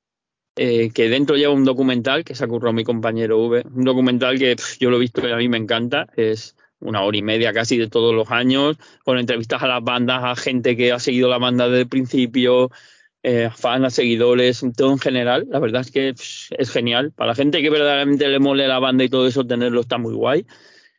eh, 0.57 0.91
que 0.93 1.09
dentro 1.09 1.37
lleva 1.37 1.55
un 1.55 1.65
documental 1.65 2.25
que 2.25 2.35
se 2.35 2.45
ha 2.45 2.73
mi 2.73 2.85
compañero 2.85 3.39
V. 3.39 3.65
Un 3.75 3.85
documental 3.85 4.39
que 4.39 4.57
yo 4.79 4.91
lo 4.91 4.97
he 4.97 5.01
visto 5.01 5.27
y 5.27 5.33
a 5.33 5.37
mí 5.37 5.49
me 5.49 5.57
encanta. 5.57 6.07
Es 6.17 6.57
una 6.81 7.03
hora 7.03 7.17
y 7.17 7.23
media 7.23 7.53
casi 7.53 7.79
de 7.79 7.89
todos 7.89 8.15
los 8.15 8.31
años, 8.31 8.77
con 9.05 9.19
entrevistas 9.19 9.63
a 9.63 9.69
las 9.69 9.83
bandas, 9.83 10.23
a 10.25 10.37
gente 10.37 10.77
que 10.77 10.93
ha 10.93 10.99
seguido 10.99 11.29
la 11.29 11.39
banda 11.39 11.69
desde 11.69 11.83
el 11.83 11.89
principio, 11.89 12.71
eh, 13.23 13.51
fans, 13.55 13.85
a 13.87 13.91
seguidores, 13.91 14.65
todo 14.77 14.93
en 14.93 14.99
general. 14.99 15.47
La 15.49 15.61
verdad 15.61 15.83
es 15.83 15.91
que 15.91 16.09
es 16.11 16.71
genial. 16.71 17.13
Para 17.13 17.29
la 17.29 17.35
gente 17.35 17.63
que 17.63 17.71
verdaderamente 17.71 18.29
le 18.29 18.39
mole 18.41 18.67
la 18.67 18.79
banda 18.79 19.05
y 19.05 19.09
todo 19.09 19.27
eso, 19.27 19.47
tenerlo 19.47 19.81
está 19.81 19.97
muy 19.99 20.15
guay. 20.15 20.45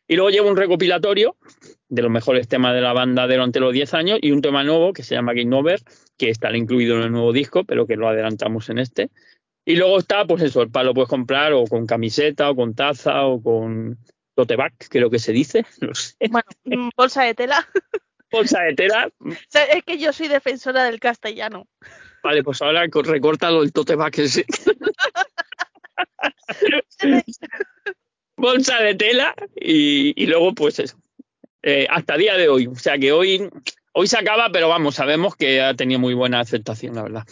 Y 0.06 0.16
luego 0.16 0.30
lleva 0.30 0.50
un 0.50 0.56
recopilatorio 0.56 1.36
de 1.88 2.02
los 2.02 2.10
mejores 2.10 2.46
temas 2.48 2.74
de 2.74 2.80
la 2.80 2.92
banda 2.92 3.26
durante 3.26 3.60
los 3.60 3.72
10 3.72 3.94
años 3.94 4.18
y 4.20 4.32
un 4.32 4.42
tema 4.42 4.62
nuevo 4.64 4.92
que 4.92 5.02
se 5.02 5.14
llama 5.14 5.32
Game 5.32 5.54
Over, 5.56 5.80
que 6.18 6.30
estará 6.30 6.56
incluido 6.56 6.96
en 6.96 7.04
el 7.04 7.12
nuevo 7.12 7.32
disco, 7.32 7.64
pero 7.64 7.86
que 7.86 7.96
lo 7.96 8.08
adelantamos 8.08 8.68
en 8.68 8.78
este. 8.78 9.10
Y 9.64 9.76
luego 9.76 9.98
está, 9.98 10.26
pues 10.26 10.42
eso, 10.42 10.60
el 10.60 10.70
palo 10.70 10.90
lo 10.90 10.94
puedes 10.94 11.08
comprar 11.08 11.54
o 11.54 11.64
con 11.64 11.86
camiseta 11.86 12.50
o 12.50 12.56
con 12.56 12.74
taza 12.74 13.24
o 13.24 13.42
con 13.42 13.98
tote 14.34 14.56
bag, 14.56 14.74
lo 14.92 15.10
que 15.10 15.18
se 15.18 15.32
dice, 15.32 15.64
no 15.80 15.94
sé. 15.94 16.16
Bueno, 16.30 16.48
mm, 16.64 16.90
bolsa 16.96 17.22
de 17.22 17.34
tela. 17.34 17.66
Bolsa 18.30 18.62
de 18.62 18.74
tela. 18.74 19.10
O 19.20 19.32
sea, 19.48 19.64
es 19.64 19.84
que 19.84 19.96
yo 19.96 20.12
soy 20.12 20.26
defensora 20.26 20.84
del 20.84 20.98
castellano. 20.98 21.68
Vale, 22.24 22.42
pues 22.42 22.60
ahora 22.62 22.84
recórtalo 22.86 23.62
el 23.62 23.72
tote 23.72 23.94
bag 23.94 24.18
ese. 24.18 24.44
Bolsa 28.36 28.78
de 28.80 28.94
tela 28.94 29.34
y, 29.54 30.20
y 30.20 30.26
luego 30.26 30.54
pues 30.54 30.78
eso. 30.78 30.96
Eh, 31.62 31.86
hasta 31.88 32.16
día 32.16 32.36
de 32.36 32.48
hoy. 32.48 32.66
O 32.66 32.74
sea 32.74 32.98
que 32.98 33.12
hoy, 33.12 33.48
hoy 33.92 34.06
se 34.06 34.18
acaba, 34.18 34.50
pero 34.52 34.68
vamos, 34.68 34.96
sabemos 34.96 35.34
que 35.34 35.62
ha 35.62 35.74
tenido 35.74 35.98
muy 35.98 36.14
buena 36.14 36.40
aceptación, 36.40 36.94
la 36.94 37.02
verdad. 37.02 37.24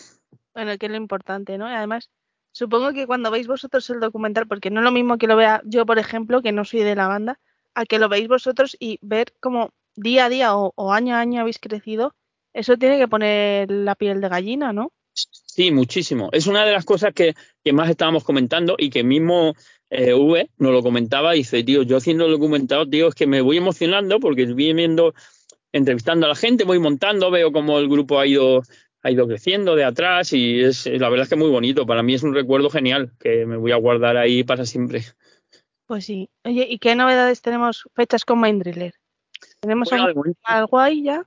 Bueno, 0.55 0.77
que 0.79 0.87
es 0.87 0.93
lo 0.93 0.97
importante, 0.97 1.59
¿no? 1.59 1.69
Y 1.69 1.75
además, 1.75 2.09
supongo 2.53 2.93
que 2.93 3.07
cuando 3.07 3.31
veis 3.31 3.47
vosotros 3.47 3.89
el 3.91 4.01
documental, 4.01 4.47
porque 4.47 4.71
no 4.71 4.81
es 4.81 4.85
lo 4.85 4.93
mismo 4.93 5.19
que 5.19 5.27
lo 5.27 5.37
vea 5.37 5.61
yo, 5.65 5.85
por 5.85 5.99
ejemplo, 5.99 6.41
que 6.41 6.53
no 6.53 6.65
soy 6.65 6.81
de 6.81 6.95
la 6.95 7.09
banda, 7.09 7.39
a 7.75 7.85
que 7.85 7.99
lo 7.99 8.09
veis 8.09 8.29
vosotros 8.29 8.77
y 8.79 8.99
ver 9.03 9.35
cómo 9.41 9.71
día 9.97 10.27
a 10.27 10.29
día 10.29 10.57
o, 10.57 10.73
o 10.77 10.93
año 10.93 11.15
a 11.15 11.21
año 11.21 11.41
habéis 11.41 11.59
crecido, 11.59 12.15
eso 12.55 12.77
tiene 12.77 12.99
que 12.99 13.09
poner 13.09 13.71
la 13.71 13.95
piel 13.95 14.21
de 14.21 14.29
gallina, 14.29 14.73
¿no? 14.73 14.93
Sí, 15.15 15.71
muchísimo. 15.71 16.31
Es 16.33 16.47
una 16.47 16.65
de 16.65 16.73
las 16.73 16.85
cosas 16.85 17.13
que, 17.13 17.35
que 17.63 17.73
más 17.73 17.91
estábamos 17.91 18.25
comentando 18.25 18.77
y 18.79 18.89
que 18.89 19.05
mismo 19.05 19.55
eh, 19.95 20.15
V 20.15 20.49
nos 20.57 20.73
lo 20.73 20.83
comentaba 20.83 21.35
y 21.35 21.41
dice, 21.41 21.63
tío, 21.63 21.83
yo 21.83 21.99
haciendo 21.99 22.25
el 22.25 22.33
documentado, 22.33 22.89
tío, 22.89 23.09
es 23.09 23.15
que 23.15 23.27
me 23.27 23.43
voy 23.43 23.59
emocionando 23.59 24.21
porque 24.21 24.47
voy 24.47 24.73
viendo, 24.73 25.15
entrevistando 25.71 26.25
a 26.25 26.31
la 26.31 26.35
gente, 26.35 26.65
voy 26.65 26.79
montando, 26.79 27.31
veo 27.31 27.53
cómo 27.53 27.79
el 27.79 27.91
grupo 27.91 28.19
ha 28.19 28.27
ido, 28.27 28.63
ha 29.03 29.11
ido 29.11 29.29
creciendo 29.29 29.77
de 29.77 29.85
atrás 29.85 30.33
y 30.33 30.63
es 30.63 30.87
la 30.87 31.11
verdad 31.11 31.25
es 31.25 31.29
que 31.29 31.35
es 31.35 31.41
muy 31.41 31.51
bonito. 31.51 31.85
Para 31.85 32.03
mí 32.03 32.15
es 32.15 32.23
un 32.23 32.33
recuerdo 32.33 32.71
genial 32.71 33.13
que 33.21 33.45
me 33.45 33.59
voy 33.59 33.73
a 33.73 33.77
guardar 33.77 34.17
ahí 34.17 34.45
para 34.45 34.65
siempre. 34.65 35.05
Pues 35.87 36.07
sí. 36.07 36.31
Oye, 36.43 36.67
¿y 36.71 36.79
qué 36.79 36.95
novedades 36.95 37.43
tenemos 37.43 37.87
fechas 37.95 38.25
con 38.25 38.41
Mind 38.41 38.63
Driller? 38.63 38.95
¿Tenemos 39.61 39.91
Bueno, 39.91 40.07
algo, 40.45 40.79
ahí 40.79 41.03
ya? 41.03 41.27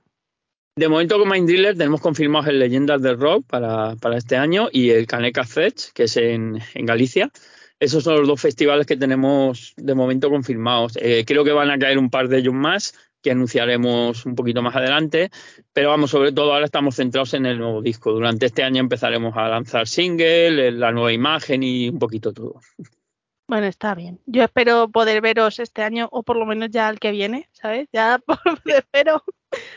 De 0.74 0.88
momento 0.88 1.20
con 1.20 1.28
Mind 1.28 1.46
Driller 1.46 1.76
tenemos 1.76 2.00
confirmados 2.00 2.48
el 2.48 2.58
Leyendas 2.58 3.00
del 3.00 3.16
Rock 3.16 3.46
para, 3.46 3.94
para 3.94 4.16
este 4.16 4.36
año 4.36 4.68
y 4.72 4.90
el 4.90 5.06
Caneca 5.06 5.44
Fest, 5.44 5.92
que 5.94 6.04
es 6.04 6.16
en, 6.16 6.58
en 6.74 6.84
Galicia. 6.84 7.30
Esos 7.78 8.04
son 8.04 8.16
los 8.18 8.28
dos 8.28 8.40
festivales 8.40 8.86
que 8.86 8.96
tenemos 8.96 9.74
de 9.76 9.94
momento 9.94 10.30
confirmados. 10.30 10.96
Eh, 10.96 11.24
creo 11.26 11.44
que 11.44 11.52
van 11.52 11.70
a 11.70 11.78
caer 11.78 11.98
un 11.98 12.08
par 12.10 12.28
de 12.28 12.38
ellos 12.38 12.54
más 12.54 12.94
que 13.22 13.32
anunciaremos 13.32 14.24
un 14.24 14.34
poquito 14.34 14.62
más 14.62 14.76
adelante, 14.76 15.30
pero 15.72 15.90
vamos, 15.90 16.10
sobre 16.10 16.32
todo 16.32 16.52
ahora 16.54 16.64
estamos 16.64 16.94
centrados 16.96 17.34
en 17.34 17.44
el 17.44 17.58
nuevo 17.58 17.82
disco. 17.82 18.12
Durante 18.12 18.46
este 18.46 18.62
año 18.62 18.80
empezaremos 18.80 19.36
a 19.36 19.48
lanzar 19.48 19.86
single, 19.88 20.70
la 20.72 20.92
nueva 20.92 21.12
imagen 21.12 21.62
y 21.62 21.88
un 21.88 21.98
poquito 21.98 22.32
todo. 22.32 22.60
Bueno, 23.48 23.66
está 23.66 23.94
bien. 23.94 24.20
Yo 24.26 24.42
espero 24.42 24.88
poder 24.88 25.20
veros 25.20 25.58
este 25.60 25.82
año 25.82 26.08
o 26.12 26.22
por 26.22 26.36
lo 26.36 26.46
menos 26.46 26.70
ya 26.70 26.88
el 26.88 26.98
que 26.98 27.10
viene, 27.10 27.48
¿sabes? 27.52 27.88
Ya 27.92 28.20
espero, 28.64 29.22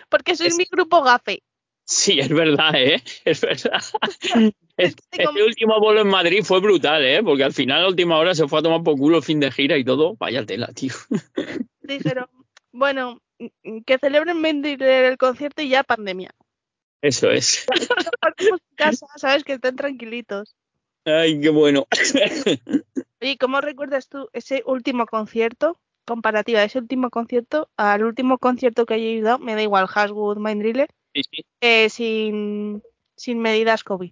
porque 0.10 0.36
sois 0.36 0.54
Es- 0.54 0.58
mi 0.58 0.66
grupo 0.72 1.02
gafe. 1.04 1.44
Sí, 1.92 2.20
es 2.20 2.30
verdad, 2.30 2.76
¿eh? 2.76 3.02
Es 3.26 3.42
verdad. 3.42 3.82
Este, 4.78 5.04
este 5.12 5.44
último 5.44 5.78
bolo 5.82 6.00
en 6.00 6.08
Madrid 6.08 6.42
fue 6.42 6.62
brutal, 6.62 7.04
¿eh? 7.04 7.22
Porque 7.22 7.44
al 7.44 7.52
final, 7.52 7.80
a 7.80 7.82
la 7.82 7.88
última 7.90 8.18
hora, 8.18 8.34
se 8.34 8.48
fue 8.48 8.60
a 8.60 8.62
tomar 8.62 8.82
por 8.82 8.96
culo 8.96 9.22
fin 9.22 9.42
de 9.42 9.52
gira 9.52 9.78
y 9.78 9.84
todo. 9.84 10.16
Vaya 10.16 10.46
tela, 10.46 10.68
tío. 10.68 10.94
Dijeron, 11.82 12.28
bueno, 12.72 13.20
mm, 13.40 13.82
que 13.86 13.98
celebren 13.98 14.42
Driller 14.42 15.04
el 15.04 15.18
concierto 15.18 15.62
y 15.64 15.68
ya 15.68 15.84
pandemia. 15.84 16.32
Eso 17.02 17.30
es. 17.30 17.66
Partimos 18.22 18.62
en 18.70 18.76
casa, 18.78 19.08
¿sabes? 19.18 19.44
Que 19.44 19.54
estén 19.54 19.76
tranquilitos. 19.76 20.56
Ay, 21.04 21.42
qué 21.42 21.50
bueno. 21.50 21.86
Oye, 23.22 23.38
¿cómo 23.38 23.60
recuerdas 23.60 24.08
tú 24.08 24.30
ese 24.32 24.64
último 24.66 25.08
concierto? 25.08 25.78
Comparativa 26.06 26.62
de 26.62 26.68
ese 26.68 26.80
último 26.80 27.10
concierto 27.10 27.70
al 27.76 28.06
último 28.06 28.38
concierto 28.38 28.86
que 28.86 28.94
hayáis 28.94 29.24
dado, 29.24 29.40
me 29.40 29.56
da 29.56 29.62
igual, 29.62 29.90
Haswood, 29.94 30.38
Mind 30.38 30.62
Driller, 30.62 30.90
Sí, 31.14 31.22
sí. 31.24 31.46
eh, 31.62 31.90
sin, 31.90 32.82
sin 33.16 33.40
medidas 33.40 33.84
COVID. 33.84 34.12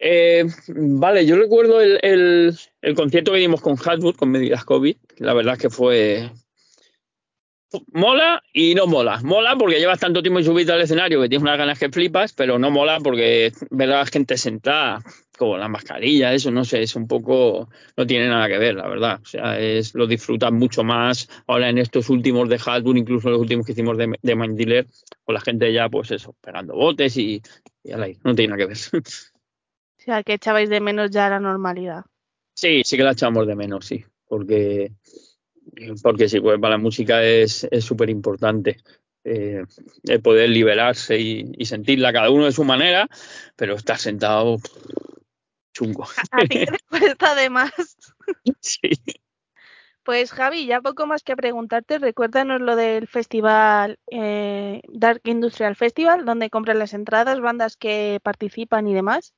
Eh, 0.00 0.44
vale, 0.68 1.26
yo 1.26 1.36
recuerdo 1.36 1.80
el, 1.80 1.98
el- 2.02 2.56
el 2.82 2.94
concierto 2.94 3.32
que 3.32 3.38
dimos 3.38 3.60
con 3.60 3.74
Hasbro, 3.74 4.12
con 4.14 4.30
medidas 4.30 4.64
COVID. 4.64 4.96
La 5.18 5.34
verdad 5.34 5.54
es 5.54 5.60
que 5.60 5.70
fue. 5.70 6.30
Mola 7.92 8.42
y 8.52 8.74
no 8.74 8.86
mola. 8.86 9.20
Mola 9.22 9.56
porque 9.56 9.78
llevas 9.78 9.98
tanto 10.00 10.22
tiempo 10.22 10.42
subido 10.42 10.72
al 10.72 10.80
escenario 10.80 11.20
que 11.20 11.28
tienes 11.28 11.42
unas 11.42 11.58
ganas 11.58 11.78
que 11.78 11.90
flipas, 11.90 12.32
pero 12.32 12.58
no 12.58 12.70
mola 12.70 12.98
porque 13.00 13.52
ver 13.70 13.92
a 13.92 13.98
la 13.98 14.06
gente 14.06 14.38
sentada 14.38 15.02
con 15.38 15.58
la 15.58 15.68
mascarilla, 15.68 16.34
eso 16.34 16.50
no 16.50 16.64
sé, 16.64 16.82
es 16.82 16.96
un 16.96 17.06
poco. 17.06 17.70
No 17.96 18.06
tiene 18.06 18.28
nada 18.28 18.48
que 18.48 18.58
ver, 18.58 18.74
la 18.74 18.88
verdad. 18.88 19.20
O 19.22 19.24
sea, 19.24 19.58
es, 19.58 19.94
lo 19.94 20.06
disfrutas 20.06 20.52
mucho 20.52 20.84
más 20.84 21.28
ahora 21.46 21.70
en 21.70 21.78
estos 21.78 22.10
últimos 22.10 22.48
de 22.48 22.56
Hasbro, 22.56 22.96
incluso 22.96 23.30
los 23.30 23.40
últimos 23.40 23.64
que 23.64 23.72
hicimos 23.72 23.96
de, 23.96 24.14
de 24.20 24.36
Mind 24.36 24.58
Dealer, 24.58 24.86
con 25.24 25.34
la 25.34 25.40
gente 25.40 25.72
ya, 25.72 25.88
pues 25.88 26.10
eso, 26.10 26.34
pegando 26.42 26.74
botes 26.74 27.16
y, 27.16 27.40
y 27.82 27.92
al 27.92 28.02
aire. 28.02 28.18
No 28.24 28.34
tiene 28.34 28.56
nada 28.56 28.66
que 28.66 28.66
ver. 28.66 29.02
O 29.98 30.00
sea, 30.00 30.22
que 30.22 30.34
echabais 30.34 30.68
de 30.68 30.80
menos 30.80 31.10
ya 31.10 31.28
la 31.28 31.40
normalidad. 31.40 32.04
Sí, 32.54 32.82
sí 32.84 32.96
que 32.96 33.02
la 33.02 33.12
echamos 33.12 33.46
de 33.46 33.54
menos, 33.54 33.86
sí, 33.86 34.04
porque, 34.26 34.92
porque 36.02 36.28
sí, 36.28 36.40
pues 36.40 36.58
para 36.58 36.76
la 36.76 36.78
música 36.78 37.22
es 37.22 37.68
es 37.70 37.84
súper 37.84 38.10
importante 38.10 38.78
eh, 39.24 39.64
el 40.04 40.20
poder 40.20 40.48
liberarse 40.50 41.18
y, 41.18 41.52
y 41.56 41.64
sentirla 41.66 42.12
cada 42.12 42.30
uno 42.30 42.46
de 42.46 42.52
su 42.52 42.64
manera, 42.64 43.08
pero 43.56 43.74
estar 43.74 43.98
sentado 43.98 44.56
chungo. 45.78 46.04
A 46.32 46.40
ti 46.40 46.66
te 46.66 46.78
cuesta 46.90 47.32
además. 47.32 47.72
Sí. 48.60 48.90
Pues 50.02 50.32
Javi, 50.32 50.66
ya 50.66 50.80
poco 50.80 51.06
más 51.06 51.22
que 51.22 51.36
preguntarte, 51.36 51.98
recuérdanos 51.98 52.62
lo 52.62 52.76
del 52.76 53.06
festival 53.08 53.98
eh, 54.10 54.80
Dark 54.88 55.20
Industrial 55.24 55.76
Festival, 55.76 56.24
donde 56.24 56.48
compran 56.48 56.78
las 56.78 56.94
entradas, 56.94 57.40
bandas 57.40 57.76
que 57.76 58.18
participan 58.22 58.88
y 58.88 58.94
demás. 58.94 59.34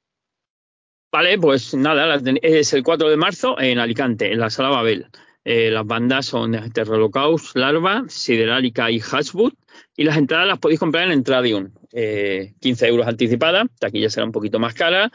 Vale, 1.11 1.39
pues 1.39 1.75
nada, 1.75 2.21
es 2.41 2.73
el 2.73 2.85
4 2.85 3.11
de 3.11 3.17
marzo 3.17 3.59
en 3.59 3.81
Alicante, 3.81 4.33
en 4.33 4.39
la 4.39 4.49
Sala 4.49 4.69
Babel. 4.69 5.09
Eh, 5.45 5.71
las 5.71 5.85
bandas 5.85 6.27
son 6.27 6.71
Terrolocaust, 6.73 7.57
Larva, 7.57 8.05
Siderálica 8.07 8.93
y 8.93 9.01
Hashwood. 9.01 9.55
Y 9.97 10.05
las 10.05 10.19
entradas 10.19 10.47
las 10.47 10.61
podéis 10.61 10.79
comprar 10.79 11.07
en 11.07 11.13
Entradium. 11.13 11.73
Eh, 11.93 12.55
15 12.61 12.87
euros 12.87 13.09
anticipada, 13.09 13.67
aquí 13.81 14.01
ya 14.01 14.11
será 14.11 14.27
un 14.27 14.33
poquito 14.33 14.61
más 14.61 14.75
cara. 14.75 15.11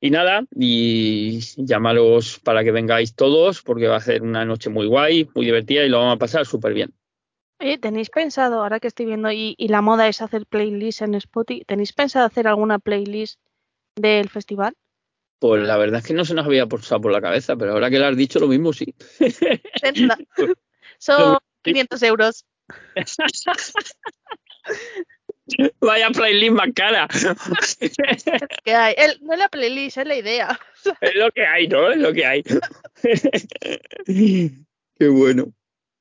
Y 0.00 0.10
nada, 0.10 0.44
y 0.54 1.40
llamaros 1.56 2.38
para 2.40 2.62
que 2.62 2.70
vengáis 2.70 3.14
todos, 3.14 3.62
porque 3.62 3.88
va 3.88 3.96
a 3.96 4.00
ser 4.00 4.22
una 4.22 4.44
noche 4.44 4.70
muy 4.70 4.86
guay, 4.86 5.28
muy 5.34 5.44
divertida 5.44 5.84
y 5.84 5.88
lo 5.88 5.98
vamos 5.98 6.14
a 6.14 6.18
pasar 6.18 6.46
súper 6.46 6.72
bien. 6.72 6.94
Oye, 7.60 7.78
¿tenéis 7.78 8.08
pensado, 8.08 8.62
ahora 8.62 8.78
que 8.78 8.86
estoy 8.86 9.06
viendo 9.06 9.32
y, 9.32 9.56
y 9.58 9.68
la 9.68 9.82
moda 9.82 10.06
es 10.06 10.22
hacer 10.22 10.46
playlists 10.46 11.02
en 11.02 11.16
Spotify, 11.16 11.64
¿tenéis 11.64 11.92
pensado 11.92 12.26
hacer 12.26 12.46
alguna 12.46 12.78
playlist 12.78 13.40
del 13.96 14.28
festival? 14.28 14.74
Pues 15.40 15.66
la 15.66 15.76
verdad 15.76 16.00
es 16.00 16.06
que 16.06 16.14
no 16.14 16.24
se 16.24 16.34
nos 16.34 16.46
había 16.46 16.66
pasado 16.66 17.00
por 17.00 17.12
la 17.12 17.20
cabeza, 17.20 17.56
pero 17.56 17.72
ahora 17.72 17.90
que 17.90 17.98
lo 17.98 18.06
has 18.06 18.16
dicho, 18.16 18.38
lo 18.38 18.48
mismo 18.48 18.72
sí. 18.72 18.94
Son 20.98 21.38
500 21.62 22.02
euros. 22.02 22.44
Vaya 25.80 26.10
playlist 26.10 26.52
más 26.52 26.68
cara. 26.74 27.08
que 28.64 28.74
hay. 28.74 28.94
El- 28.96 29.18
no 29.22 29.32
es 29.32 29.38
la 29.38 29.48
playlist, 29.48 29.98
es 29.98 30.06
la 30.06 30.16
idea. 30.16 30.60
Es 31.00 31.14
lo 31.14 31.30
que 31.30 31.46
hay, 31.46 31.68
¿no? 31.68 31.90
Es 31.90 31.98
lo 31.98 32.12
que 32.12 32.26
hay. 32.26 32.42
Qué 34.06 35.08
bueno. 35.08 35.52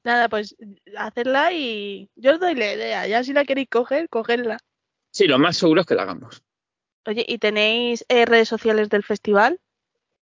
Nada, 0.03 0.29
pues 0.29 0.55
hacerla 0.97 1.51
y 1.53 2.09
yo 2.15 2.33
os 2.33 2.39
doy 2.39 2.55
la 2.55 2.73
idea. 2.73 3.07
Ya 3.07 3.23
si 3.23 3.33
la 3.33 3.45
queréis 3.45 3.69
coger, 3.69 4.09
cogerla. 4.09 4.57
Sí, 5.11 5.25
lo 5.27 5.37
más 5.39 5.57
seguro 5.57 5.81
es 5.81 5.87
que 5.87 5.95
la 5.95 6.03
hagamos. 6.03 6.41
Oye, 7.05 7.25
¿y 7.27 7.37
tenéis 7.37 8.05
eh, 8.09 8.25
redes 8.25 8.49
sociales 8.49 8.89
del 8.89 9.03
festival? 9.03 9.59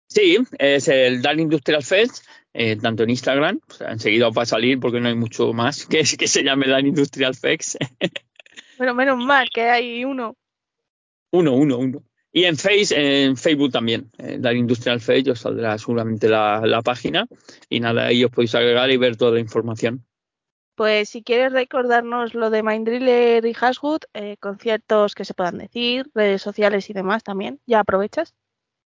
Sí, 0.07 0.38
es 0.57 0.88
el 0.88 1.22
Dan 1.22 1.39
Industrial 1.39 1.84
Fest, 1.84 2.26
eh, 2.53 2.78
tanto 2.78 3.03
en 3.03 3.12
Instagram, 3.12 3.60
o 3.68 3.74
sea, 3.74 3.91
enseguida 3.91 4.28
os 4.28 4.36
va 4.36 4.41
a 4.41 4.47
salir 4.47 4.80
porque 4.80 4.99
no 4.99 5.07
hay 5.07 5.14
mucho 5.16 5.53
más 5.53 5.86
que, 5.86 6.03
que 6.18 6.28
se 6.28 6.43
llame 6.43 6.68
Dan 6.68 6.88
Industrial 6.88 7.36
Fest. 7.36 7.76
Bueno, 8.80 8.95
menos 8.95 9.17
mal 9.17 9.49
que 9.53 9.63
hay 9.63 10.05
uno. 10.05 10.38
uno, 11.32 11.53
uno, 11.53 11.77
uno. 11.77 12.03
Y 12.32 12.45
en, 12.45 12.55
face, 12.55 13.25
en 13.25 13.36
Facebook 13.36 13.73
también, 13.73 14.09
eh, 14.17 14.38
Dan 14.39 14.55
Industrial 14.55 15.01
Fest, 15.01 15.27
os 15.27 15.41
saldrá 15.41 15.77
seguramente 15.77 16.30
la, 16.30 16.61
la 16.65 16.82
página 16.82 17.27
y 17.67 17.82
nada, 17.82 18.05
ahí 18.05 18.23
os 18.23 18.32
podéis 18.32 18.55
agregar 18.55 18.89
y 18.89 18.95
ver 18.95 19.17
toda 19.17 19.32
la 19.32 19.41
información. 19.41 20.05
Pues 20.75 21.09
si 21.09 21.23
quieres 21.23 21.51
recordarnos 21.51 22.34
lo 22.34 22.49
de 22.49 22.63
Mindriller 22.63 23.45
y 23.45 23.53
Hashwood, 23.53 24.03
eh, 24.13 24.38
conciertos 24.39 25.13
que 25.13 25.25
se 25.25 25.34
puedan 25.34 25.57
decir, 25.57 26.09
redes 26.15 26.41
sociales 26.41 26.89
y 26.89 26.93
demás 26.93 27.21
también, 27.21 27.59
ya 27.65 27.82
aprovechas. 27.82 28.34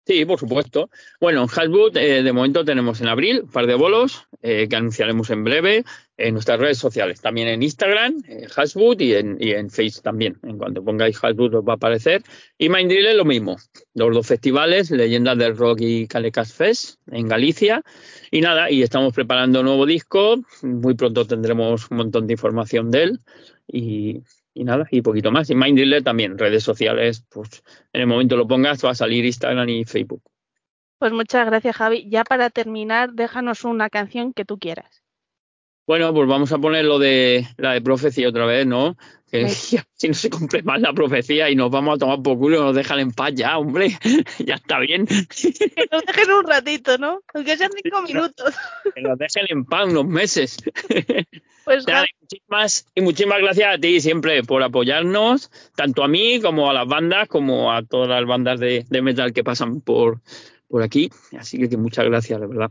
Sí, 0.05 0.25
por 0.25 0.37
supuesto. 0.37 0.89
Bueno, 1.21 1.43
en 1.43 1.49
Hasbrook 1.49 1.95
eh, 1.95 2.23
de 2.23 2.33
momento 2.33 2.65
tenemos 2.65 2.99
en 2.99 3.07
abril 3.07 3.41
un 3.43 3.49
par 3.49 3.67
de 3.67 3.75
bolos 3.75 4.27
eh, 4.41 4.67
que 4.69 4.75
anunciaremos 4.75 5.29
en 5.29 5.45
breve 5.45 5.85
en 6.17 6.33
nuestras 6.33 6.59
redes 6.59 6.77
sociales, 6.77 7.21
también 7.21 7.47
en 7.47 7.63
Instagram, 7.63 8.23
eh, 8.27 8.47
Hasbrook 8.55 9.01
y 9.01 9.15
en, 9.15 9.37
y 9.39 9.51
en 9.51 9.69
Face 9.69 10.01
también. 10.01 10.37
En 10.43 10.57
cuanto 10.57 10.83
pongáis 10.83 11.17
Hasbrook 11.21 11.55
os 11.55 11.63
va 11.67 11.73
a 11.73 11.75
aparecer. 11.75 12.21
Y 12.57 12.69
Mindrill 12.69 13.07
es 13.07 13.15
lo 13.15 13.25
mismo. 13.25 13.57
Los 13.95 14.13
dos 14.13 14.27
festivales, 14.27 14.91
Leyendas 14.91 15.37
del 15.37 15.57
Rock 15.57 15.79
y 15.81 16.07
Calecas 16.07 16.53
Fest 16.53 16.99
en 17.11 17.27
Galicia. 17.27 17.83
Y 18.29 18.41
nada, 18.41 18.69
y 18.69 18.83
estamos 18.83 19.13
preparando 19.13 19.61
un 19.61 19.65
nuevo 19.65 19.85
disco. 19.85 20.37
Muy 20.61 20.93
pronto 20.93 21.25
tendremos 21.25 21.89
un 21.89 21.97
montón 21.97 22.27
de 22.27 22.33
información 22.33 22.91
de 22.91 23.03
él. 23.03 23.19
Y, 23.67 24.21
y 24.53 24.63
nada, 24.63 24.87
y 24.91 25.01
poquito 25.01 25.31
más. 25.31 25.49
Y 25.49 25.55
Mindriller 25.55 26.03
también, 26.03 26.37
redes 26.37 26.63
sociales, 26.63 27.25
pues 27.29 27.63
en 27.91 28.01
el 28.01 28.07
momento 28.07 28.37
lo 28.37 28.47
pongas 28.47 28.83
va 28.85 28.91
a 28.91 28.95
salir 28.95 29.25
Instagram 29.25 29.69
y 29.69 29.85
Facebook. 29.85 30.21
Pues 30.99 31.11
muchas 31.11 31.45
gracias, 31.47 31.75
Javi. 31.75 32.07
Ya 32.09 32.23
para 32.23 32.49
terminar, 32.49 33.13
déjanos 33.13 33.65
una 33.65 33.89
canción 33.89 34.31
que 34.31 34.45
tú 34.45 34.57
quieras. 34.57 35.02
Bueno, 35.85 36.13
pues 36.13 36.29
vamos 36.29 36.51
a 36.51 36.59
poner 36.59 36.85
lo 36.85 36.97
de 36.97 37.45
la 37.57 37.73
de 37.73 37.81
profecía 37.81 38.29
otra 38.29 38.45
vez, 38.45 38.65
¿no? 38.65 38.95
Que 39.29 39.49
si 39.95 40.07
no 40.07 40.13
se 40.13 40.29
cumple 40.29 40.63
más 40.63 40.79
la 40.79 40.93
profecía 40.93 41.49
y 41.49 41.55
nos 41.55 41.69
vamos 41.71 41.95
a 41.95 41.97
tomar 41.97 42.21
por 42.21 42.37
culo, 42.37 42.63
nos 42.63 42.75
dejan 42.75 42.99
en 42.99 43.11
paz 43.11 43.33
ya, 43.33 43.57
hombre. 43.57 43.97
ya 44.39 44.55
está 44.55 44.79
bien. 44.79 45.05
Que 45.05 45.87
nos 45.91 46.05
dejen 46.05 46.31
un 46.31 46.45
ratito, 46.45 46.97
¿no? 46.97 47.21
Aunque 47.33 47.57
sean 47.57 47.71
cinco 47.81 48.01
minutos. 48.01 48.55
que 48.95 49.01
nos 49.01 49.17
dejen 49.17 49.45
en 49.49 49.65
paz 49.65 49.87
unos 49.89 50.05
meses. 50.05 50.57
Pues 51.65 51.87
Nada, 51.87 52.03
y 52.03 52.19
muchísimas, 52.19 52.85
y 52.93 52.99
muchísimas 52.99 53.39
gracias 53.39 53.75
a 53.75 53.77
ti 53.77 54.01
siempre 54.01 54.43
por 54.43 54.61
apoyarnos, 54.63 55.49
tanto 55.77 56.03
a 56.03 56.09
mí 56.09 56.41
como 56.41 56.69
a 56.69 56.73
las 56.73 56.85
bandas, 56.85 57.29
como 57.29 57.71
a 57.71 57.83
todas 57.83 58.09
las 58.09 58.25
bandas 58.25 58.59
de, 58.59 58.85
de 58.89 59.01
metal 59.01 59.31
que 59.31 59.45
pasan 59.45 59.79
por, 59.79 60.19
por 60.67 60.83
aquí. 60.83 61.09
Así 61.39 61.57
que, 61.57 61.69
que 61.69 61.77
muchas 61.77 62.03
gracias, 62.03 62.41
de 62.41 62.47
verdad. 62.47 62.69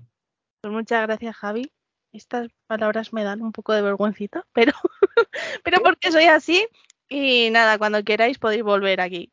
pues 0.61 0.75
muchas 0.75 1.07
gracias, 1.07 1.35
Javi. 1.37 1.73
Estas 2.13 2.49
palabras 2.67 3.13
me 3.13 3.25
dan 3.25 3.43
un 3.43 3.53
poco 3.53 3.73
de 3.73 3.83
vergüencita, 3.83 4.45
pero, 4.53 4.73
pero 5.65 5.83
porque 5.83 6.13
soy 6.13 6.25
así. 6.25 6.67
Y 7.09 7.51
nada, 7.51 7.79
cuando 7.79 8.05
queráis 8.05 8.39
podéis 8.39 8.63
volver 8.63 9.01
aquí. 9.01 9.31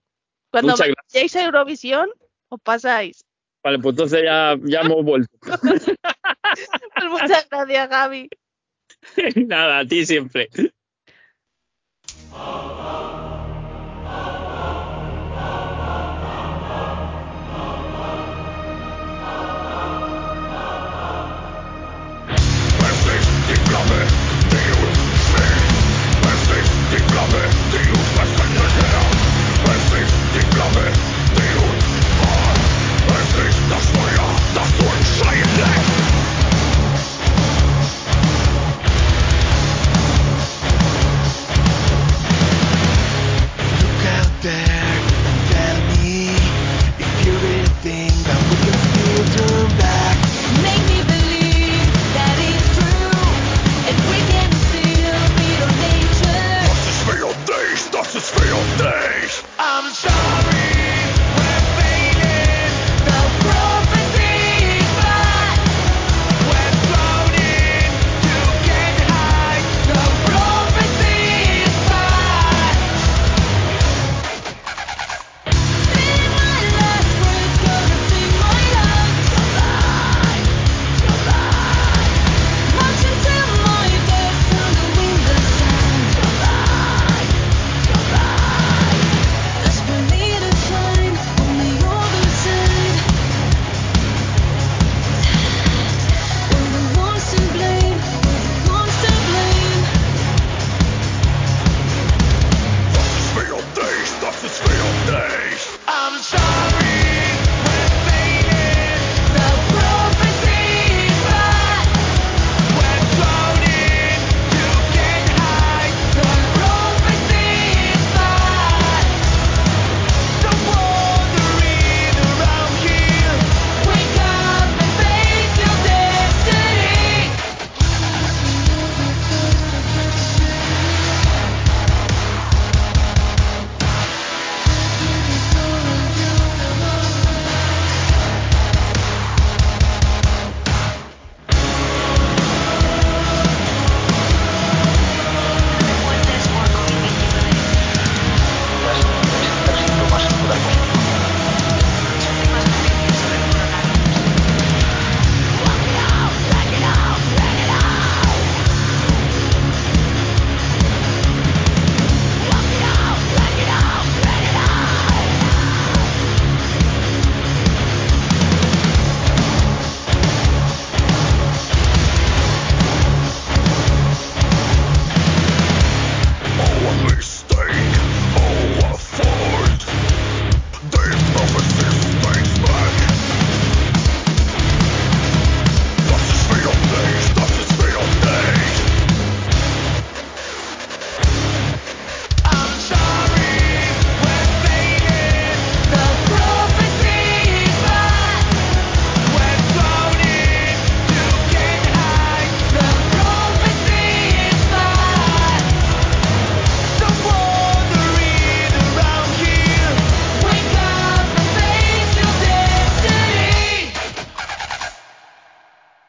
Cuando 0.52 0.76
vayáis 0.76 1.36
a 1.36 1.44
Eurovisión, 1.44 2.10
os 2.50 2.60
pasáis. 2.62 3.24
Vale, 3.64 3.80
pues 3.80 3.94
entonces 3.94 4.24
ya, 4.24 4.58
ya 4.64 4.82
hemos 4.82 5.04
vuelto. 5.04 5.32
Pues 6.96 7.12
muchas 7.12 7.48
gracias, 7.50 7.90
Javi. 7.90 8.30
Nada, 9.48 9.80
a 9.80 9.86
ti 9.86 10.06
siempre. 10.06 10.50